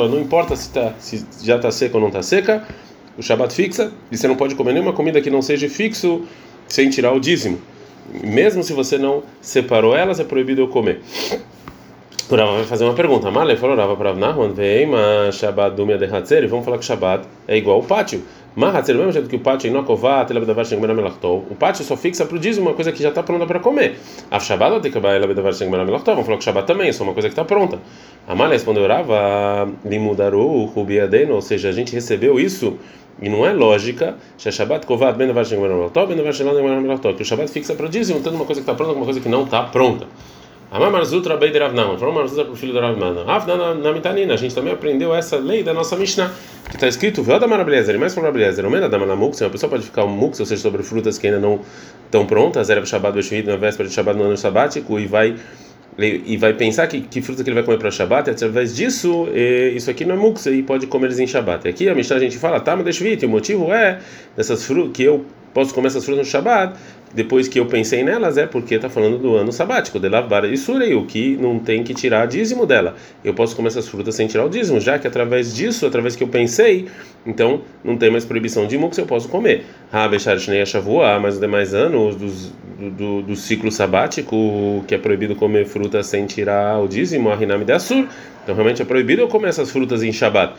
não 0.09 0.21
importa 0.21 0.55
se, 0.55 0.69
tá, 0.71 0.93
se 0.99 1.25
já 1.43 1.57
está 1.57 1.71
seca 1.71 1.95
ou 1.97 2.01
não 2.01 2.07
está 2.07 2.21
seca, 2.21 2.65
o 3.17 3.21
Shabat 3.21 3.53
fixa, 3.53 3.91
e 4.11 4.17
você 4.17 4.27
não 4.27 4.35
pode 4.35 4.55
comer 4.55 4.73
nenhuma 4.73 4.93
comida 4.93 5.21
que 5.21 5.29
não 5.29 5.41
seja 5.41 5.69
fixo 5.69 6.21
sem 6.67 6.89
tirar 6.89 7.11
o 7.13 7.19
dízimo. 7.19 7.59
Mesmo 8.23 8.63
se 8.63 8.73
você 8.73 8.97
não 8.97 9.23
separou 9.41 9.95
elas, 9.95 10.19
é 10.19 10.23
proibido 10.23 10.61
eu 10.61 10.67
comer. 10.67 11.01
O 12.29 12.35
Rava 12.35 12.53
vai 12.53 12.63
fazer 12.63 12.85
uma 12.85 12.93
pergunta. 12.93 13.29
Malé 13.29 13.57
falou 13.57 13.75
Rava 13.75 13.95
para 13.97 14.11
Avnahman, 14.11 14.53
veima 14.53 15.29
Shabbat 15.33 15.75
dumia 15.75 15.97
de 15.97 16.05
Hatzer, 16.05 16.47
vamos 16.47 16.63
falar 16.63 16.77
que 16.77 16.85
Shabbat 16.85 17.27
é 17.47 17.57
igual 17.57 17.77
ao 17.77 17.83
pátio. 17.83 18.23
Mas 18.53 18.75
Hatzer, 18.75 18.97
mesmo 18.97 19.13
jeito 19.13 19.29
que 19.29 19.37
o 19.37 19.39
pátio 19.39 19.67
é 19.67 19.71
inokovat, 19.71 20.29
o 21.49 21.55
pátio 21.55 21.85
só 21.85 21.95
fixa 21.95 22.25
para 22.25 22.35
o 22.35 22.39
dízimo 22.39 22.67
uma 22.67 22.75
coisa 22.75 22.91
que 22.91 23.01
já 23.01 23.09
está 23.09 23.23
pronta 23.23 23.45
para 23.45 23.59
comer. 23.59 23.97
A 24.29 24.39
Shabbat 24.39 24.81
tem 24.81 24.91
que 24.91 24.99
vamos 24.99 26.25
falar 26.25 26.37
que 26.37 26.43
Shabbat 26.43 26.67
também 26.67 26.89
é 26.89 26.91
só 26.91 27.05
uma 27.05 27.13
coisa 27.13 27.29
que 27.29 27.33
está 27.33 27.45
pronta. 27.45 27.79
A 28.27 28.35
Malé 28.35 28.55
respondeu 28.55 28.85
Rava, 28.85 29.69
limudaru, 29.85 30.65
rubiadeno, 30.65 31.35
ou 31.35 31.41
seja, 31.41 31.69
a 31.69 31.71
gente 31.71 31.93
recebeu 31.93 32.37
isso 32.37 32.77
e 33.21 33.29
não 33.29 33.45
é 33.45 33.53
lógica, 33.53 34.17
que 34.37 34.43
o 34.43 34.51
Shabbat 34.51 34.85
fixa 37.51 37.73
para 37.73 37.85
o 37.85 37.89
dízimo, 37.89 38.19
tanto 38.19 38.35
uma 38.35 38.45
coisa 38.45 38.59
que 38.59 38.69
está 38.69 38.75
pronta 38.75 38.93
como 38.93 39.01
uma 39.01 39.05
coisa 39.05 39.21
que 39.21 39.29
não 39.29 39.43
está 39.43 39.63
pronta. 39.63 40.07
Amar 40.71 40.89
Marzutra 40.89 41.35
Beit 41.35 41.57
Ravnam, 41.59 41.97
falou 41.97 42.15
Marzutra 42.15 42.45
para 42.45 42.53
o 42.53 42.55
filho 42.55 42.71
do 42.71 42.79
Ravnam. 42.79 43.29
Avna 43.29 43.75
na 43.75 43.91
mitanina, 43.91 44.35
a 44.35 44.37
gente 44.37 44.55
também 44.55 44.71
aprendeu 44.71 45.13
essa 45.13 45.35
lei 45.35 45.63
da 45.63 45.73
nossa 45.73 45.97
Mishnah, 45.97 46.31
que 46.69 46.75
está 46.77 46.87
escrito, 46.87 47.21
Vela 47.21 47.41
da 47.41 47.47
Marabilhezer, 47.47 47.99
mais 47.99 48.13
para 48.13 48.23
Marabilhezer, 48.23 48.65
o 48.65 48.71
Mena 48.71 48.87
da 48.87 48.97
Manamux, 48.97 49.41
uma 49.41 49.49
pessoa 49.49 49.69
pode 49.69 49.83
ficar 49.83 50.05
um 50.05 50.07
mux, 50.07 50.39
ou 50.39 50.45
seja, 50.45 50.61
sobre 50.61 50.81
frutas 50.81 51.17
que 51.17 51.27
ainda 51.27 51.41
não 51.41 51.59
estão 52.05 52.25
prontas, 52.25 52.69
era 52.69 52.85
Shabbat 52.85 53.13
Beshvit, 53.13 53.45
na 53.45 53.57
véspera 53.57 53.89
de 53.89 53.93
Shabbat 53.93 54.17
no 54.17 54.23
ano 54.23 54.37
sabático, 54.37 54.97
e 54.97 55.07
vai 55.07 55.35
e 55.97 56.37
vai 56.37 56.53
pensar 56.53 56.87
que, 56.87 57.01
que 57.01 57.21
fruta 57.21 57.43
que 57.43 57.49
ele 57.49 57.55
vai 57.55 57.63
comer 57.63 57.77
para 57.77 57.91
Shabbat, 57.91 58.29
e 58.29 58.31
através 58.31 58.73
disso, 58.73 59.27
e, 59.33 59.73
isso 59.75 59.91
aqui 59.91 60.05
não 60.05 60.15
é 60.15 60.17
mux, 60.17 60.45
e 60.45 60.63
pode 60.63 60.87
comer 60.87 61.07
eles 61.07 61.19
em 61.19 61.27
Shabbat. 61.27 61.67
E 61.67 61.69
aqui 61.69 61.89
a 61.89 61.93
Mishnah 61.93 62.15
a 62.15 62.19
gente 62.19 62.37
fala, 62.37 62.61
tá, 62.61 62.77
mas 62.77 62.97
e 62.97 63.25
o 63.25 63.29
motivo 63.29 63.73
é 63.73 63.99
dessas 64.37 64.63
frutas 64.63 64.93
que 64.93 65.03
eu 65.03 65.25
posso 65.53 65.73
comer 65.73 65.87
essas 65.87 66.05
frutas 66.05 66.25
no 66.25 66.31
Shabbat, 66.31 66.79
depois 67.13 67.47
que 67.47 67.59
eu 67.59 67.65
pensei 67.65 68.03
nelas, 68.03 68.37
é 68.37 68.45
porque 68.45 68.75
está 68.75 68.89
falando 68.89 69.17
do 69.17 69.35
ano 69.35 69.51
sabático, 69.51 69.99
de 69.99 70.07
lavar 70.07 70.45
e 70.45 70.57
surei, 70.57 70.93
o 70.93 71.05
que 71.05 71.35
não 71.37 71.59
tem 71.59 71.83
que 71.83 71.93
tirar 71.93 72.25
dízimo 72.25 72.65
dela. 72.65 72.95
Eu 73.23 73.33
posso 73.33 73.55
comer 73.55 73.67
essas 73.67 73.87
frutas 73.87 74.15
sem 74.15 74.27
tirar 74.27 74.45
o 74.45 74.49
dízimo, 74.49 74.79
já 74.79 74.97
que 74.97 75.07
através 75.07 75.53
disso, 75.53 75.85
através 75.85 76.15
que 76.15 76.23
eu 76.23 76.27
pensei, 76.27 76.87
então 77.25 77.61
não 77.83 77.97
tem 77.97 78.09
mais 78.09 78.25
proibição 78.25 78.65
de 78.65 78.77
mux, 78.77 78.97
eu 78.97 79.05
posso 79.05 79.27
comer. 79.27 79.65
Rabechar 79.91 80.39
Shnei 80.39 80.65
Shavua, 80.65 81.19
mas 81.19 81.35
os 81.35 81.39
demais 81.41 81.73
anos 81.73 82.15
dos, 82.15 82.53
do, 82.79 83.21
do, 83.21 83.35
ciclo 83.35 83.71
sabático, 83.71 84.83
que 84.87 84.95
é 84.95 84.97
proibido 84.97 85.35
comer 85.35 85.65
frutas 85.65 86.07
sem 86.07 86.25
tirar 86.25 86.79
o 86.79 86.87
dízimo, 86.87 87.29
a 87.29 87.35
Rinami 87.35 87.65
de 87.65 87.73
Assur, 87.73 88.07
então 88.43 88.55
realmente 88.55 88.81
é 88.81 88.85
proibido 88.85 89.21
eu 89.21 89.27
comer 89.27 89.49
essas 89.49 89.69
frutas 89.69 90.01
em 90.01 90.11
Shabbat. 90.11 90.55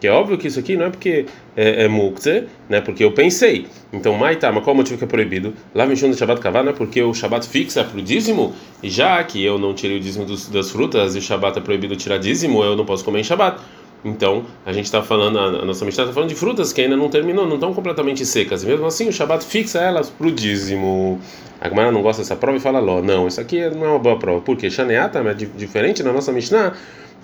Que 0.00 0.06
é 0.06 0.10
óbvio 0.12 0.36
que 0.36 0.46
isso 0.46 0.58
aqui 0.58 0.76
não 0.76 0.86
é 0.86 0.90
porque 0.90 1.26
é, 1.56 1.84
é 1.84 1.88
mukze, 1.88 2.44
né? 2.68 2.80
Porque 2.80 3.02
eu 3.02 3.12
pensei. 3.12 3.66
Então, 3.92 4.14
maitá, 4.14 4.52
mas 4.52 4.62
qual 4.62 4.74
o 4.74 4.76
motivo 4.76 4.98
que 4.98 5.04
é 5.04 5.06
proibido? 5.06 5.54
Lá 5.74 5.86
Mishun 5.86 6.10
do 6.10 6.16
Shabbat 6.16 6.40
Kavá, 6.40 6.62
não 6.62 6.70
é 6.70 6.74
porque 6.74 7.02
o 7.02 7.14
Shabbat 7.14 7.48
fixa 7.48 7.82
para 7.82 7.98
o 7.98 8.02
dízimo, 8.02 8.54
e 8.82 8.90
já 8.90 9.22
que 9.24 9.42
eu 9.42 9.58
não 9.58 9.72
tirei 9.72 9.96
o 9.96 10.00
dízimo 10.00 10.26
dos, 10.26 10.48
das 10.48 10.70
frutas 10.70 11.14
e 11.14 11.18
o 11.18 11.22
Shabbat 11.22 11.58
é 11.58 11.62
proibido 11.62 11.96
tirar 11.96 12.18
dízimo, 12.18 12.62
eu 12.62 12.76
não 12.76 12.84
posso 12.84 13.04
comer 13.04 13.20
em 13.20 13.24
Shabbat. 13.24 13.58
Então, 14.04 14.44
a 14.64 14.72
gente 14.72 14.84
está 14.84 15.02
falando, 15.02 15.38
a, 15.38 15.64
nossa 15.64 15.84
Mishnah 15.84 16.04
está 16.04 16.14
falando 16.14 16.28
de 16.28 16.36
frutas 16.36 16.72
que 16.72 16.80
ainda 16.80 16.96
não 16.96 17.08
terminou, 17.08 17.46
não 17.46 17.54
estão 17.54 17.74
completamente 17.74 18.24
secas. 18.24 18.62
E 18.62 18.66
mesmo 18.66 18.86
assim, 18.86 19.08
o 19.08 19.12
Shabbat 19.12 19.44
fixa 19.44 19.80
elas 19.80 20.10
para 20.10 20.26
o 20.26 20.30
dízimo. 20.30 21.18
A 21.60 21.68
Gemara 21.68 21.90
não 21.90 22.02
gosta 22.02 22.22
dessa 22.22 22.36
prova 22.36 22.56
e 22.56 22.60
fala, 22.60 22.78
Ló, 22.78 23.02
não, 23.02 23.26
isso 23.26 23.40
aqui 23.40 23.68
não 23.70 23.84
é 23.84 23.88
uma 23.88 23.98
boa 23.98 24.16
prova. 24.16 24.40
Por 24.40 24.56
quê? 24.56 24.70
Shaneata 24.70 25.18
é 25.18 25.34
diferente 25.34 26.02
na 26.02 26.12
nossa 26.12 26.30
Mishnah 26.30 26.74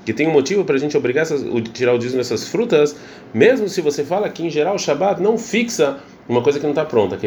que 0.05 0.13
tem 0.13 0.29
um 0.29 0.33
motivo 0.33 0.65
para 0.65 0.77
a 0.77 0.79
gente 0.79 0.97
obrigar 0.97 1.23
essas, 1.23 1.45
tirar 1.73 1.95
o 1.95 1.99
dízimo 1.99 2.19
dessas 2.19 2.49
frutas, 2.49 2.97
mesmo 3.33 3.69
se 3.69 3.81
você 3.81 4.05
fala 4.05 4.29
que 4.29 4.45
em 4.45 4.51
geral 4.51 4.75
o 4.75 4.79
Shabat 4.79 5.21
não 5.21 5.39
fixa 5.39 5.99
uma 6.29 6.43
coisa 6.43 6.59
que 6.59 6.65
não 6.65 6.73
está 6.73 6.85
pronta. 6.85 7.19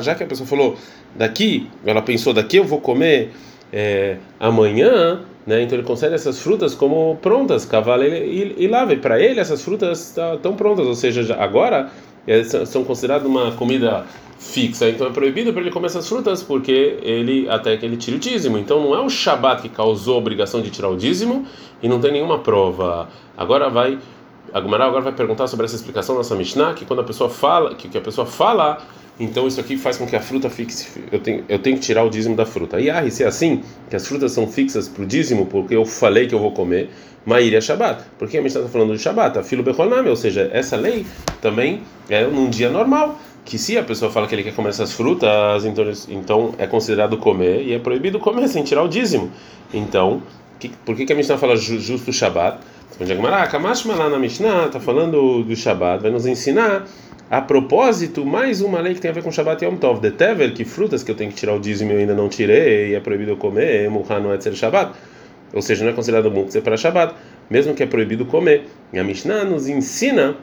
Já 0.00 0.14
que 0.14 0.22
a 0.22 0.26
pessoa 0.26 0.46
falou 0.46 0.76
daqui, 1.14 1.68
ela 1.84 2.02
pensou 2.02 2.32
daqui 2.32 2.58
eu 2.58 2.64
vou 2.64 2.80
comer 2.80 3.32
é, 3.72 4.16
amanhã, 4.38 5.20
né? 5.46 5.62
Então 5.62 5.76
ele 5.76 5.86
concede 5.86 6.14
essas 6.14 6.40
frutas 6.40 6.74
como 6.74 7.18
prontas, 7.20 7.64
cavalo 7.64 8.04
e, 8.04 8.08
e, 8.08 8.64
e 8.64 8.68
lave. 8.68 8.96
Para 8.96 9.20
ele 9.20 9.40
essas 9.40 9.62
frutas 9.62 10.08
estão 10.08 10.38
tá, 10.38 10.52
prontas, 10.52 10.86
ou 10.86 10.94
seja, 10.94 11.34
agora 11.38 11.90
é, 12.26 12.42
são 12.44 12.84
consideradas 12.84 13.26
uma 13.26 13.52
comida 13.52 14.04
fixa, 14.44 14.88
então 14.88 15.06
é 15.06 15.10
proibido 15.10 15.52
para 15.52 15.62
ele 15.62 15.70
comer 15.70 15.86
essas 15.86 16.08
frutas 16.08 16.42
porque 16.42 16.98
ele 17.02 17.48
até 17.48 17.76
que 17.76 17.84
ele 17.84 17.96
tire 17.96 18.16
o 18.16 18.20
dízimo. 18.20 18.58
Então 18.58 18.80
não 18.80 18.94
é 18.94 19.00
o 19.00 19.08
Shabat 19.08 19.62
que 19.62 19.68
causou 19.68 20.16
a 20.16 20.18
obrigação 20.18 20.60
de 20.60 20.70
tirar 20.70 20.88
o 20.88 20.96
dízimo 20.96 21.46
e 21.82 21.88
não 21.88 22.00
tem 22.00 22.12
nenhuma 22.12 22.38
prova. 22.38 23.08
Agora 23.36 23.68
vai 23.70 23.98
a 24.52 24.58
agora 24.58 25.00
vai 25.00 25.12
perguntar 25.12 25.48
sobre 25.48 25.66
essa 25.66 25.74
explicação 25.74 26.14
da 26.14 26.18
nossa 26.20 26.36
Mishnah, 26.36 26.74
que 26.74 26.84
quando 26.84 27.00
a 27.00 27.04
pessoa 27.04 27.28
fala, 27.28 27.74
que, 27.74 27.88
que 27.88 27.98
a 27.98 28.00
pessoa 28.00 28.24
fala, 28.24 28.78
então 29.18 29.48
isso 29.48 29.58
aqui 29.58 29.76
faz 29.76 29.96
com 29.96 30.06
que 30.06 30.14
a 30.14 30.20
fruta 30.20 30.48
fixe, 30.48 30.86
eu 31.10 31.18
tenho, 31.18 31.44
eu 31.48 31.58
tenho 31.58 31.76
que 31.76 31.82
tirar 31.82 32.04
o 32.04 32.10
dízimo 32.10 32.36
da 32.36 32.46
fruta. 32.46 32.80
E 32.80 32.88
ah, 32.88 33.10
se 33.10 33.24
é 33.24 33.26
assim, 33.26 33.62
que 33.90 33.96
as 33.96 34.06
frutas 34.06 34.30
são 34.30 34.46
fixas 34.46 34.88
para 34.88 35.02
o 35.02 35.06
dízimo, 35.06 35.46
porque 35.46 35.74
eu 35.74 35.84
falei 35.84 36.28
que 36.28 36.34
eu 36.36 36.38
vou 36.38 36.52
comer, 36.52 36.88
Maíra 37.26 37.60
Shabbat. 37.60 38.04
Porque 38.16 38.38
a 38.38 38.42
Mishnah 38.42 38.60
está 38.60 38.72
falando 38.72 38.96
de 38.96 39.02
Shabbat, 39.02 39.38
a 39.40 39.42
filo 39.42 39.64
Becholname, 39.64 40.08
ou 40.08 40.16
seja, 40.16 40.48
essa 40.52 40.76
lei 40.76 41.04
também 41.40 41.82
é 42.08 42.24
num 42.24 42.48
dia 42.48 42.70
normal 42.70 43.18
que 43.44 43.58
se 43.58 43.76
a 43.76 43.82
pessoa 43.82 44.10
fala 44.10 44.26
que 44.26 44.34
ele 44.34 44.42
quer 44.42 44.54
comer 44.54 44.70
essas 44.70 44.92
frutas, 44.92 45.64
então, 45.64 45.84
então 46.08 46.54
é 46.58 46.66
considerado 46.66 47.18
comer 47.18 47.62
e 47.62 47.74
é 47.74 47.78
proibido 47.78 48.18
comer 48.18 48.48
sem 48.48 48.64
tirar 48.64 48.82
o 48.82 48.88
dízimo. 48.88 49.30
Então, 49.72 50.22
que, 50.58 50.68
por 50.84 50.96
que, 50.96 51.04
que 51.04 51.12
a 51.12 51.16
Mishnah 51.16 51.36
fala 51.36 51.56
justo 51.56 52.10
o 52.10 52.12
Shabat? 52.12 52.58
Responde 52.88 53.12
a 53.12 53.16
Gemara, 53.16 53.46
Kamashma 53.46 53.94
lá 53.94 54.08
na 54.08 54.18
Mishnah 54.18 54.66
está 54.66 54.80
falando 54.80 55.42
do 55.42 55.56
Shabat, 55.56 56.02
vai 56.02 56.10
nos 56.10 56.26
ensinar 56.26 56.86
a 57.30 57.40
propósito 57.40 58.24
mais 58.24 58.60
uma 58.60 58.80
lei 58.80 58.94
que 58.94 59.00
tem 59.00 59.10
a 59.10 59.14
ver 59.14 59.22
com 59.22 59.30
Shabat 59.30 59.64
e 59.64 59.66
Yom 59.66 59.76
Tov, 59.76 60.00
de 60.00 60.10
Tever, 60.10 60.54
que 60.54 60.64
frutas 60.64 61.02
que 61.02 61.10
eu 61.10 61.14
tenho 61.14 61.30
que 61.30 61.36
tirar 61.36 61.54
o 61.54 61.60
dízimo 61.60 61.92
eu 61.92 61.98
ainda 61.98 62.14
não 62.14 62.28
tirei 62.28 62.90
e 62.90 62.94
é 62.94 63.00
proibido 63.00 63.36
comer, 63.36 63.90
Muhan 63.90 64.20
não 64.20 64.32
é 64.32 64.40
ser 64.40 64.54
Shabat, 64.54 64.92
ou 65.52 65.60
seja, 65.60 65.84
não 65.84 65.90
é 65.90 65.94
considerado 65.94 66.30
Muktzeh 66.30 66.60
para 66.60 66.76
Shabat, 66.76 67.14
mesmo 67.50 67.74
que 67.74 67.82
é 67.82 67.86
proibido 67.86 68.24
comer. 68.24 68.66
E 68.92 68.98
a 68.98 69.04
Mishnah 69.04 69.44
nos 69.44 69.68
ensina 69.68 70.36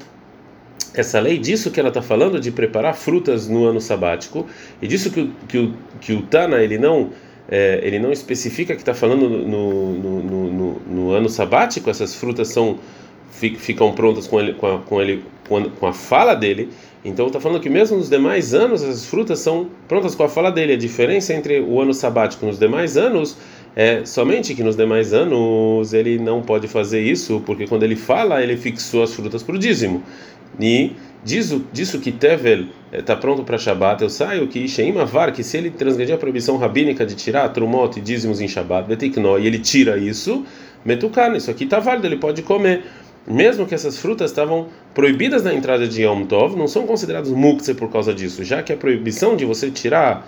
essa 0.94 1.20
lei 1.20 1.38
disso 1.38 1.72
que 1.72 1.80
ela 1.80 1.90
está 1.90 2.02
falando 2.02 2.40
de 2.40 2.52
preparar 2.52 2.96
frutas 2.96 3.48
no 3.48 3.66
ano 3.66 3.80
sabático 3.80 4.46
e 4.82 4.88
disso 4.88 5.10
que, 5.12 5.32
que, 5.48 5.58
o, 5.58 5.74
que 6.00 6.14
o 6.14 6.22
Tana 6.24 6.58
ele 6.62 6.78
não 6.78 7.10
é, 7.50 7.80
ele 7.84 8.00
não 8.00 8.12
especifica 8.12 8.76
que 8.76 8.82
está 8.82 8.94
falando 8.94 9.30
no 9.30 9.48
no, 9.48 9.94
no, 10.24 10.52
no, 10.52 10.82
no, 10.88 11.12
ano 11.12 11.30
sabático 11.30 11.90
essas 11.90 12.16
frutas 12.16 12.50
são 12.50 12.80
ficam 13.32 13.94
prontas 13.94 14.28
com 14.28 14.40
ele 14.40 14.54
com 14.54 14.68
a, 14.68 14.80
com 14.80 15.02
ele 15.02 15.24
com 15.80 15.88
a 15.88 15.94
fala 15.94 16.36
dele 16.36 16.70
então 17.04 17.28
está 17.28 17.40
falando 17.40 17.60
que 17.60 17.70
mesmo 17.70 17.98
nos 17.98 18.10
demais 18.10 18.54
anos 18.54 18.84
essas 18.84 19.06
frutas 19.06 19.40
são 19.40 19.70
prontas 19.88 20.14
com 20.14 20.24
a 20.24 20.30
fala 20.30 20.52
dele. 20.52 20.74
A 20.74 20.78
diferença 20.78 21.34
entre 21.34 21.60
o 21.60 21.82
ano 21.82 21.94
sabático 21.94 22.46
nos 22.46 22.60
demais 22.60 22.96
anos 22.96 23.38
é 23.76 24.06
somente 24.06 24.54
que 24.54 24.64
nos 24.64 24.76
demais 24.76 25.12
anos 25.14 25.94
ele 25.94 26.20
não 26.20 26.42
pode 26.42 26.68
fazer 26.68 27.02
isso 27.02 27.42
porque 27.46 27.66
quando 27.66 27.84
ele 27.84 27.96
fala 27.96 28.44
ele 28.44 28.58
fixou 28.58 29.02
as 29.02 29.14
frutas 29.14 29.42
para 29.42 29.56
o 29.56 29.60
dízimo 29.60 30.04
e 30.60 30.96
diz, 31.24 31.56
disso 31.72 32.00
que 32.00 32.12
Tevel 32.12 32.66
está 32.92 33.14
eh, 33.14 33.16
pronto 33.16 33.44
para 33.44 33.58
Shabat, 33.58 34.02
eu 34.02 34.10
saio 34.10 34.48
que 34.48 34.68
Sheim 34.68 34.98
Avar, 34.98 35.32
que 35.32 35.44
se 35.44 35.58
ele 35.58 35.70
transgredir 35.70 36.16
a 36.16 36.18
proibição 36.18 36.58
rabínica 36.58 37.06
de 37.06 37.16
tirar 37.16 37.48
trumot 37.50 37.98
e 37.98 38.02
dízimos 38.02 38.42
em 38.42 38.48
Shabat, 38.48 38.88
Betikno, 38.88 39.40
e 39.40 39.48
ele 39.48 39.60
tira 39.60 39.98
isso, 39.98 40.46
Metukan, 40.84 41.36
isso 41.38 41.52
aqui 41.52 41.64
está 41.64 41.80
válido, 41.80 42.08
ele 42.08 42.18
pode 42.18 42.42
comer. 42.42 42.84
Mesmo 43.28 43.68
que 43.68 43.76
essas 43.76 44.00
frutas 44.00 44.32
estavam 44.32 44.68
proibidas 44.96 45.44
na 45.44 45.54
entrada 45.54 45.88
de 45.88 46.02
Yom 46.02 46.26
Tov, 46.26 46.58
não 46.58 46.68
são 46.68 46.88
considerados 46.88 47.30
muktzeh 47.30 47.76
por 47.76 47.92
causa 47.92 48.12
disso, 48.14 48.44
já 48.44 48.64
que 48.64 48.74
a 48.74 48.78
proibição 48.78 49.36
de 49.36 49.46
você 49.46 49.70
tirar 49.70 50.28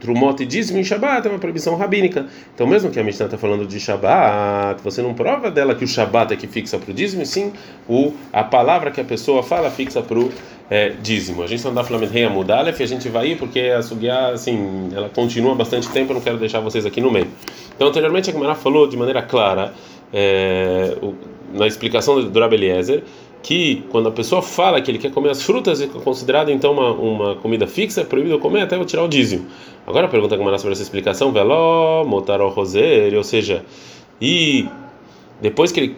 Trumot 0.00 0.42
e 0.42 0.46
dízimo 0.46 0.78
em 0.78 0.84
Shabat 0.84 1.26
é 1.26 1.30
uma 1.30 1.38
proibição 1.38 1.76
rabínica. 1.76 2.26
Então, 2.54 2.66
mesmo 2.66 2.90
que 2.90 2.98
a 3.00 3.04
Mishnah 3.04 3.26
está 3.26 3.38
falando 3.38 3.66
de 3.66 3.78
Shabat, 3.80 4.82
você 4.82 5.02
não 5.02 5.14
prova 5.14 5.50
dela 5.50 5.74
que 5.74 5.84
o 5.84 5.88
Shabat 5.88 6.32
é 6.32 6.36
que 6.36 6.46
fixa 6.46 6.78
para 6.78 6.90
o 6.90 6.94
dízimo, 6.94 7.24
sim 7.24 7.52
o, 7.88 8.12
a 8.32 8.44
palavra 8.44 8.90
que 8.90 9.00
a 9.00 9.04
pessoa 9.04 9.42
fala 9.42 9.70
fixa 9.70 10.02
para 10.02 10.18
o 10.18 10.30
é, 10.70 10.90
dízimo. 11.00 11.42
A 11.42 11.46
gente 11.46 11.64
não 11.64 11.74
dá 11.74 11.84
falando 11.84 12.06
Rei 12.06 12.24
Amudalef 12.24 12.80
e 12.80 12.82
a 12.82 12.86
gente 12.86 13.08
vai 13.08 13.28
ir 13.28 13.38
porque 13.38 13.60
a 13.60 13.82
Sugiá, 13.82 14.28
assim, 14.28 14.90
ela 14.94 15.08
continua 15.08 15.54
bastante 15.54 15.88
tempo, 15.88 16.12
eu 16.12 16.14
não 16.14 16.20
quero 16.20 16.38
deixar 16.38 16.60
vocês 16.60 16.84
aqui 16.84 17.00
no 17.00 17.10
meio. 17.10 17.28
Então, 17.74 17.88
anteriormente 17.88 18.30
a 18.30 18.32
Gemara 18.32 18.54
falou 18.54 18.86
de 18.86 18.96
maneira 18.96 19.22
clara, 19.22 19.72
é, 20.12 20.96
o, 21.02 21.14
na 21.52 21.66
explicação 21.66 22.20
do 22.22 22.40
Rabeliezer, 22.40 23.02
que 23.46 23.84
quando 23.90 24.08
a 24.08 24.10
pessoa 24.10 24.42
fala 24.42 24.80
que 24.80 24.90
ele 24.90 24.98
quer 24.98 25.12
comer 25.12 25.30
as 25.30 25.40
frutas, 25.40 25.80
é 25.80 25.86
considerado 25.86 26.50
então 26.50 26.72
uma, 26.72 26.90
uma 26.90 27.36
comida 27.36 27.64
fixa, 27.64 28.00
é 28.00 28.04
proibido 28.04 28.40
comer 28.40 28.62
até 28.62 28.74
eu 28.74 28.84
tirar 28.84 29.04
o 29.04 29.08
dízimo. 29.08 29.46
Agora 29.86 30.06
a 30.06 30.10
pergunta 30.10 30.36
que 30.36 30.42
eu 30.42 30.58
sobre 30.58 30.72
essa 30.72 30.82
explicação, 30.82 31.30
veló, 31.30 32.04
motaró 32.04 32.48
roser, 32.48 33.14
ou 33.14 33.22
seja, 33.22 33.64
e 34.20 34.66
depois 35.40 35.70
que 35.70 35.78
ele 35.78 35.96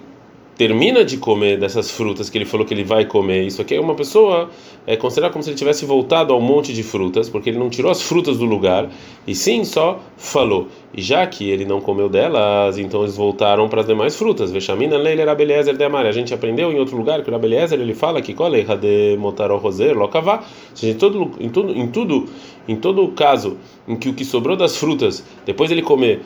termina 0.58 1.04
de 1.04 1.16
comer 1.16 1.56
dessas 1.56 1.88
frutas 1.88 2.28
que 2.28 2.36
ele 2.36 2.44
falou 2.44 2.66
que 2.66 2.74
ele 2.74 2.82
vai 2.82 3.04
comer, 3.04 3.46
isso 3.46 3.62
aqui 3.62 3.76
é 3.76 3.80
uma 3.80 3.94
pessoa 3.94 4.50
é 4.88 4.96
considerada 4.96 5.32
como 5.32 5.42
se 5.42 5.50
ele 5.50 5.56
tivesse 5.56 5.84
voltado 5.86 6.32
ao 6.32 6.40
monte 6.40 6.72
de 6.72 6.82
frutas, 6.82 7.28
porque 7.28 7.50
ele 7.50 7.58
não 7.58 7.70
tirou 7.70 7.90
as 7.90 8.02
frutas 8.02 8.38
do 8.38 8.44
lugar, 8.44 8.90
e 9.26 9.34
sim 9.34 9.62
só 9.62 10.00
falou. 10.16 10.66
E 10.94 11.02
já 11.02 11.26
que 11.26 11.48
ele 11.48 11.64
não 11.64 11.80
comeu 11.80 12.08
delas, 12.08 12.78
então 12.78 13.02
eles 13.02 13.14
voltaram 13.14 13.68
para 13.68 13.82
as 13.82 13.86
demais 13.86 14.16
frutas. 14.16 14.50
Vexamina 14.50 14.96
leile 14.96 15.22
rabeliezer 15.22 15.76
de 15.76 15.84
amar. 15.84 16.06
A 16.06 16.12
gente 16.12 16.32
aprendeu 16.32 16.72
em 16.72 16.78
outro 16.78 16.96
lugar 16.96 17.22
que 17.22 17.28
o 17.28 17.32
rabeliezer 17.32 17.78
ele 17.78 17.94
fala 17.94 18.22
que 18.22 18.32
qual 18.32 18.52
é 18.54 18.62
de 18.62 19.14
motaró 19.18 19.58
roser 19.58 19.94
locavá. 19.94 20.42
Em 20.82 20.94
todo 20.94 21.32
em 21.38 21.50
tudo 21.50 21.76
em 21.76 21.86
tudo 21.88 22.24
em 22.66 22.76
todo 22.76 23.06
caso 23.08 23.58
em 23.86 23.94
que 23.94 24.08
o 24.08 24.14
que 24.14 24.24
sobrou 24.24 24.56
das 24.56 24.78
frutas, 24.78 25.22
depois 25.44 25.70
ele 25.70 25.82
comer 25.82 26.22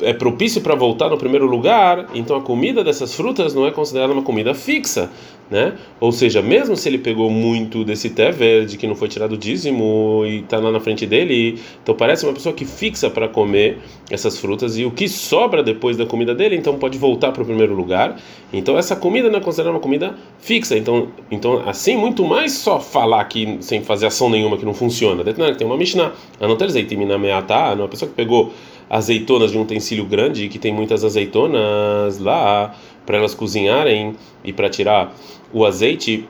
é 0.00 0.12
propício 0.12 0.60
para 0.60 0.74
voltar 0.74 1.08
no 1.08 1.18
primeiro 1.18 1.46
lugar, 1.46 2.08
então 2.14 2.36
a 2.36 2.40
comida 2.40 2.84
dessas 2.84 3.14
frutas 3.14 3.54
não 3.54 3.66
é 3.66 3.70
considerada 3.70 4.12
uma 4.12 4.22
comida 4.22 4.54
fixa, 4.54 5.10
né? 5.50 5.74
Ou 5.98 6.12
seja, 6.12 6.42
mesmo 6.42 6.76
se 6.76 6.88
ele 6.88 6.98
pegou 6.98 7.30
muito 7.30 7.84
desse 7.84 8.10
té 8.10 8.30
verde 8.30 8.76
que 8.76 8.86
não 8.86 8.94
foi 8.94 9.08
tirado 9.08 9.32
o 9.32 9.36
dízimo 9.36 10.22
e 10.26 10.40
está 10.40 10.58
lá 10.58 10.70
na 10.70 10.78
frente 10.78 11.06
dele, 11.06 11.58
então 11.82 11.94
parece 11.94 12.24
uma 12.24 12.32
pessoa 12.32 12.54
que 12.54 12.64
fixa 12.64 13.08
para 13.08 13.28
comer 13.28 13.78
essas 14.10 14.38
frutas 14.38 14.78
e 14.78 14.84
o 14.84 14.90
que 14.90 15.08
sobra 15.08 15.62
depois 15.62 15.96
da 15.96 16.06
comida 16.06 16.34
dele, 16.34 16.56
então 16.56 16.78
pode 16.78 16.98
voltar 16.98 17.32
para 17.32 17.42
o 17.42 17.46
primeiro 17.46 17.74
lugar. 17.74 18.16
Então 18.52 18.78
essa 18.78 18.94
comida 18.94 19.28
não 19.30 19.38
é 19.38 19.42
considerada 19.42 19.74
uma 19.74 19.80
comida 19.80 20.14
fixa. 20.38 20.76
Então, 20.76 21.08
então 21.30 21.62
assim 21.66 21.96
muito 21.96 22.24
mais 22.24 22.52
só 22.52 22.78
falar 22.78 23.24
que 23.24 23.58
sem 23.60 23.82
fazer 23.82 24.06
ação 24.06 24.30
nenhuma 24.30 24.56
que 24.56 24.64
não 24.64 24.74
funciona. 24.74 25.24
Tem 25.24 25.66
uma 25.66 25.76
Mishnah, 25.76 26.12
anotar 26.40 26.68
zeitimina 26.68 27.18
meata, 27.18 27.74
uma 27.74 27.88
pessoa 27.88 28.08
que 28.08 28.14
pegou 28.14 28.52
azeitonas 28.88 29.52
de 29.52 29.58
um 29.58 29.62
utensílio 29.62 30.04
grande 30.04 30.48
que 30.48 30.58
tem 30.58 30.72
muitas 30.72 31.04
azeitonas 31.04 32.18
lá 32.18 32.74
para 33.04 33.18
elas 33.18 33.34
cozinharem 33.34 34.14
e 34.44 34.52
para 34.52 34.68
tirar 34.68 35.14
o 35.52 35.64
azeite 35.64 36.28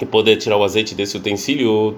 e 0.00 0.06
poder 0.06 0.36
tirar 0.36 0.56
o 0.56 0.62
azeite 0.62 0.94
desse 0.94 1.16
utensílio, 1.16 1.96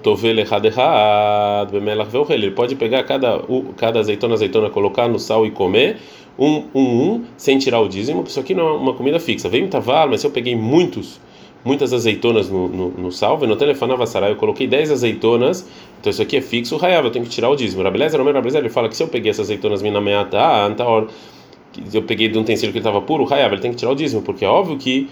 ele 2.33 2.51
pode 2.51 2.75
pegar 2.75 3.03
cada 3.03 3.41
cada 3.77 3.99
azeitona 3.99 4.33
azeitona 4.33 4.69
colocar 4.69 5.07
no 5.07 5.19
sal 5.19 5.45
e 5.45 5.51
comer 5.51 5.97
um 6.37 6.63
um, 6.73 6.81
um 6.81 7.25
sem 7.37 7.59
tirar 7.59 7.79
o 7.79 7.87
dízimo, 7.87 8.23
isso 8.25 8.39
aqui 8.39 8.55
não 8.55 8.67
é 8.67 8.71
uma 8.71 8.93
comida 8.93 9.19
fixa. 9.19 9.47
Vem 9.47 9.67
tavar, 9.67 10.07
mas 10.07 10.21
se 10.21 10.27
eu 10.27 10.31
peguei 10.31 10.55
muitos 10.55 11.19
muitas 11.63 11.93
azeitonas 11.93 12.49
no, 12.49 12.67
no, 12.67 12.89
no 12.89 13.11
salve, 13.11 13.45
no 13.45 13.55
telefone 13.55 13.93
eu 14.29 14.35
coloquei 14.35 14.67
10 14.67 14.91
azeitonas, 14.91 15.67
então 15.99 16.09
isso 16.09 16.21
aqui 16.21 16.37
é 16.37 16.41
fixo, 16.41 16.77
Rayav, 16.77 17.05
eu 17.05 17.11
tenho 17.11 17.25
que 17.25 17.31
tirar 17.31 17.49
o 17.49 17.55
dízimo. 17.55 17.83
Rabeleza, 17.83 18.19
o 18.19 18.25
Rabeleza, 18.25 18.57
ele 18.57 18.69
fala 18.69 18.89
que 18.89 18.95
se 18.95 19.03
eu 19.03 19.07
peguei 19.07 19.31
essas 19.31 19.47
azeitonas 19.47 19.81
minameata, 19.81 20.39
ah, 20.39 20.65
antaor, 20.65 21.07
eu 21.93 22.01
peguei 22.03 22.27
de 22.27 22.37
um 22.37 22.41
utensílio 22.41 22.73
que 22.73 22.79
estava 22.79 23.01
puro, 23.01 23.23
Rayav, 23.23 23.53
ele 23.53 23.61
tem 23.61 23.71
que 23.71 23.77
tirar 23.77 23.91
o 23.91 23.95
dízimo, 23.95 24.21
porque 24.21 24.43
é 24.43 24.47
óbvio 24.47 24.77
que 24.77 25.07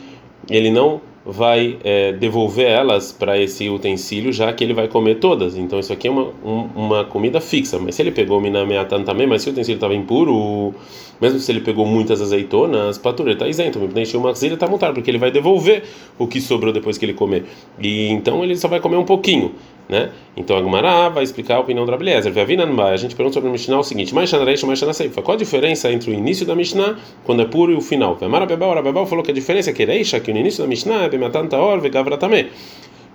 ele 0.50 0.72
não 0.72 1.02
vai 1.26 1.78
é, 1.84 2.14
devolver 2.14 2.68
elas 2.68 3.12
para 3.12 3.38
esse 3.38 3.70
utensílio, 3.70 4.32
já 4.32 4.52
que 4.54 4.64
ele 4.64 4.74
vai 4.74 4.88
comer 4.88 5.16
todas. 5.16 5.58
Então 5.58 5.80
isso 5.80 5.92
aqui 5.92 6.08
é 6.08 6.12
uma, 6.12 6.32
um, 6.44 6.70
uma 6.76 7.06
comida 7.06 7.42
fixa. 7.42 7.78
Mas 7.78 7.96
se 7.96 8.02
ele 8.02 8.12
pegou 8.12 8.40
minameatan 8.40 9.04
também, 9.04 9.28
mas 9.28 9.42
se 9.42 9.50
o 9.50 9.52
utensílio 9.52 9.78
estava 9.78 9.94
impuro, 9.94 10.74
mesmo 11.22 11.40
se 11.40 11.52
ele 11.52 11.62
pegou 11.62 11.86
muitas 11.86 12.22
azeitonas, 12.22 12.98
patura 12.98 13.34
está 13.34 13.48
isento. 13.48 13.80
O 13.80 14.22
maxila 14.22 14.54
está 14.54 14.68
montado, 14.68 14.94
porque 14.94 15.12
ele 15.12 15.18
vai 15.18 15.32
devolver 15.32 15.84
o 16.18 16.28
que 16.28 16.40
sobrou 16.40 16.72
depois 16.72 16.98
que 16.98 17.06
ele 17.06 17.14
comer. 17.14 17.46
E 17.80 18.08
então 18.10 18.44
ele 18.44 18.56
só 18.56 18.68
vai 18.68 18.80
comer 18.80 18.98
um 18.98 19.06
pouquinho. 19.06 19.54
Né? 19.90 20.12
Então 20.38 20.56
a 20.56 20.62
Gemara 20.62 21.10
vai 21.10 21.24
explicar 21.24 21.56
a 21.56 21.60
opinião 21.62 21.84
do 21.84 21.92
Rabeliezer. 21.92 22.32
A 22.32 22.96
gente 22.98 23.16
pergunta 23.16 23.34
sobre 23.34 23.50
o 23.50 23.52
Mishnah 23.52 23.80
o 23.80 23.84
seguinte: 23.84 24.14
mais 24.14 24.30
Qual 24.32 25.34
a 25.34 25.38
diferença 25.38 25.92
entre 25.92 26.12
o 26.12 26.14
início 26.14 26.46
da 26.46 26.56
Mishnah, 26.56 26.96
quando 27.24 27.42
é 27.42 27.46
puro, 27.46 27.72
e 27.72 27.76
o 27.76 27.82
final? 27.82 28.16
A 28.22 28.46
Bebel 28.46 29.06
falou 29.08 29.24
que 29.24 29.32
a 29.32 29.34
diferença 29.34 29.72
é 29.72 29.74
que 29.74 29.84
Reisha, 29.84 30.20
que 30.20 30.32
no 30.32 30.40
início 30.40 30.62
da 30.64 30.70
Mishnah 30.70 31.06
é 31.06 31.10
Bematanta 31.10 31.58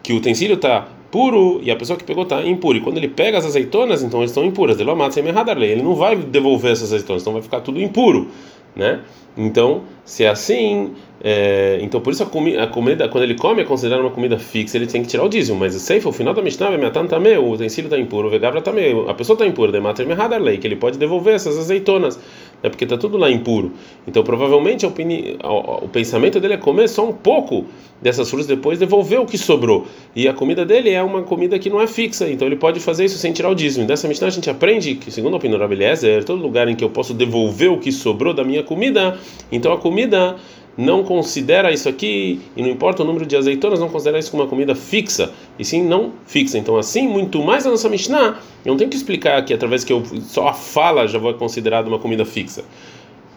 que 0.02 0.12
o 0.12 0.16
utensílio 0.16 0.56
está 0.56 0.86
puro 1.10 1.60
e 1.62 1.70
a 1.70 1.76
pessoa 1.76 1.96
que 1.96 2.04
pegou 2.04 2.24
está 2.24 2.42
impura. 2.42 2.76
E 2.76 2.80
quando 2.80 2.98
ele 2.98 3.08
pega 3.08 3.38
as 3.38 3.46
azeitonas, 3.46 4.02
então 4.02 4.20
eles 4.20 4.32
estão 4.32 4.44
impuras. 4.44 4.78
Ele 4.78 5.82
não 5.82 5.94
vai 5.94 6.16
devolver 6.16 6.72
essas 6.72 6.92
azeitonas, 6.92 7.22
então 7.22 7.32
vai 7.32 7.40
ficar 7.40 7.60
tudo 7.60 7.80
impuro. 7.80 8.28
Né? 8.76 9.00
Então, 9.36 9.82
se 10.04 10.24
é 10.24 10.28
assim, 10.28 10.90
é, 11.22 11.78
então 11.80 12.00
por 12.00 12.12
isso 12.12 12.22
a, 12.22 12.26
comi 12.26 12.56
a, 12.56 12.66
comida, 12.66 13.08
quando 13.08 13.24
ele 13.24 13.34
come, 13.34 13.62
é 13.62 13.64
considerada 13.64 14.02
uma 14.02 14.10
comida 14.10 14.38
fixa, 14.38 14.76
ele 14.76 14.86
tem 14.86 15.02
que 15.02 15.08
tirar 15.08 15.24
o 15.24 15.28
dízimo. 15.28 15.58
Mas 15.58 15.74
o 15.74 15.78
seifa, 15.78 16.08
o 16.08 16.12
final 16.12 16.34
da 16.34 16.42
Mishnah, 16.42 16.70
é 16.72 17.38
o 17.38 17.50
utensílio 17.50 17.86
está 17.86 17.98
impuro, 17.98 18.28
o 18.28 18.30
vegavra 18.30 18.60
também, 18.60 19.04
a 19.08 19.14
pessoa 19.14 19.34
está 19.34 19.46
impura, 19.46 19.72
demater 19.72 20.06
lei, 20.40 20.58
que 20.58 20.66
ele 20.66 20.76
pode 20.76 20.98
devolver 20.98 21.34
essas 21.34 21.56
azeitonas, 21.58 22.18
é 22.62 22.68
porque 22.68 22.84
está 22.84 22.98
tudo 22.98 23.16
lá 23.16 23.30
impuro. 23.30 23.72
Então 24.06 24.22
provavelmente 24.22 24.84
a 24.84 24.88
o, 24.88 25.88
pensamento 25.88 26.40
dele 26.40 26.54
é 26.54 26.56
comer 26.56 26.88
só 26.88 27.08
um 27.08 27.12
pouco 27.12 27.64
dessas 28.02 28.28
frutas, 28.28 28.46
depois 28.46 28.78
devolver 28.78 29.20
o 29.20 29.24
que 29.24 29.38
sobrou. 29.38 29.86
E 30.14 30.28
a 30.28 30.34
comida 30.34 30.64
dele 30.66 30.90
é 30.90 31.02
uma 31.02 31.22
comida 31.22 31.58
que 31.58 31.70
não 31.70 31.80
é 31.80 31.86
fixa, 31.86 32.28
então 32.28 32.46
ele 32.46 32.56
pode 32.56 32.80
fazer 32.80 33.04
isso 33.04 33.16
sem 33.16 33.32
tirar 33.32 33.48
o 33.48 33.54
dízimo. 33.54 33.86
Dessa 33.86 34.08
Mishnah 34.08 34.26
a 34.26 34.30
gente 34.30 34.50
aprende 34.50 34.94
que, 34.96 35.10
segundo 35.10 35.34
a 35.34 35.36
opinião 35.36 35.58
do 35.58 35.64
Abeliezer, 35.64 36.24
todo 36.24 36.42
lugar 36.42 36.68
em 36.68 36.74
que 36.74 36.84
eu 36.84 36.90
posso 36.90 37.14
devolver 37.14 37.70
o 37.70 37.78
que 37.78 37.90
sobrou 37.90 38.34
da 38.34 38.44
minha 38.44 38.62
comida, 38.62 39.18
então 39.50 39.72
a 39.72 39.78
comida 39.78 40.36
não 40.76 41.04
considera 41.04 41.72
isso 41.72 41.88
aqui, 41.88 42.40
e 42.56 42.62
não 42.62 42.70
importa 42.70 43.02
o 43.02 43.06
número 43.06 43.26
de 43.26 43.36
azeitonas, 43.36 43.80
não 43.80 43.88
considera 43.88 44.18
isso 44.18 44.30
como 44.30 44.42
uma 44.42 44.48
comida 44.48 44.74
fixa, 44.74 45.32
e 45.58 45.64
sim 45.64 45.82
não 45.82 46.12
fixa. 46.26 46.58
Então, 46.58 46.76
assim, 46.76 47.06
muito 47.06 47.42
mais 47.42 47.66
a 47.66 47.70
nossa 47.70 47.88
Mishnah, 47.88 48.38
eu 48.64 48.70
não 48.70 48.76
tenho 48.76 48.90
que 48.90 48.96
explicar 48.96 49.38
aqui 49.38 49.54
através 49.54 49.84
que 49.84 49.92
eu, 49.92 50.02
só 50.22 50.48
a 50.48 50.52
fala 50.52 51.06
já 51.06 51.20
foi 51.20 51.34
considerada 51.34 51.88
uma 51.88 51.98
comida 51.98 52.24
fixa. 52.24 52.64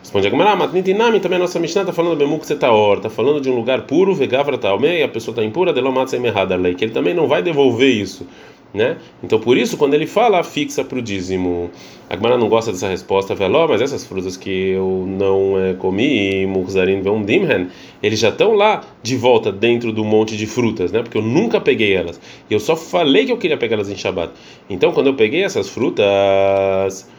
Responde 0.02 0.28
a 0.28 0.30
Gemara, 0.30 0.56
Matnitinami, 0.56 1.20
também 1.20 1.36
a 1.36 1.42
nossa 1.42 1.60
Mishnah 1.60 1.82
está 1.82 1.94
falando 1.94 2.18
Bemuk 2.18 2.46
Zetaor, 2.48 2.98
está 2.98 3.10
falando 3.10 3.42
de 3.42 3.50
um 3.50 3.56
lugar 3.56 3.82
puro, 3.82 4.16
Vegavra 4.16 4.58
Talme, 4.58 4.88
e 5.00 5.04
a 5.04 5.08
pessoa 5.08 5.34
está 5.34 5.44
impura, 5.44 5.74
Delomatzem 5.74 6.26
errada 6.26 6.56
lei, 6.56 6.76
que 6.76 6.86
ele 6.86 6.94
também 6.94 7.14
não 7.14 7.28
vai 7.28 7.44
devolver 7.44 7.90
isso. 7.90 8.26
Né? 8.74 8.98
Então 9.24 9.40
por 9.40 9.58
isso 9.58 9.78
quando 9.78 9.94
ele 9.94 10.06
fala 10.06 10.44
fixa 10.44 10.84
para 10.84 11.00
o 11.00 11.02
dízimo, 11.02 11.72
a 12.10 12.16
Gemara 12.16 12.38
não 12.38 12.50
gosta 12.50 12.72
dessa 12.72 12.88
resposta, 12.88 13.34
veló, 13.34 13.68
mas 13.68 13.82
essas 13.82 14.06
frutas 14.06 14.36
que 14.36 14.72
eu 14.72 15.06
não 15.08 15.58
é, 15.58 15.74
comi, 15.74 16.46
Muzarin 16.46 17.02
Dimhen, 17.02 17.70
eles 18.04 18.20
já 18.20 18.30
estão 18.30 18.54
lá 18.54 18.84
de 19.02 19.16
volta 19.16 19.52
dentro 19.52 19.92
do 19.92 20.04
monte 20.04 20.36
de 20.36 20.46
frutas, 20.46 20.92
né? 20.92 21.02
Porque 21.02 21.18
eu 21.18 21.22
nunca 21.22 21.60
peguei 21.62 21.94
elas. 21.94 22.20
Eu 22.50 22.60
só 22.60 22.76
falei 22.76 23.26
que 23.26 23.32
eu 23.32 23.38
queria 23.38 23.58
pegar 23.58 23.76
elas 23.76 23.90
em 23.90 23.96
Shabat. 23.96 24.34
Então 24.70 24.92
quando 24.92 25.08
eu 25.08 25.16
peguei 25.16 25.44
essas 25.44 25.70
frutas 25.70 27.10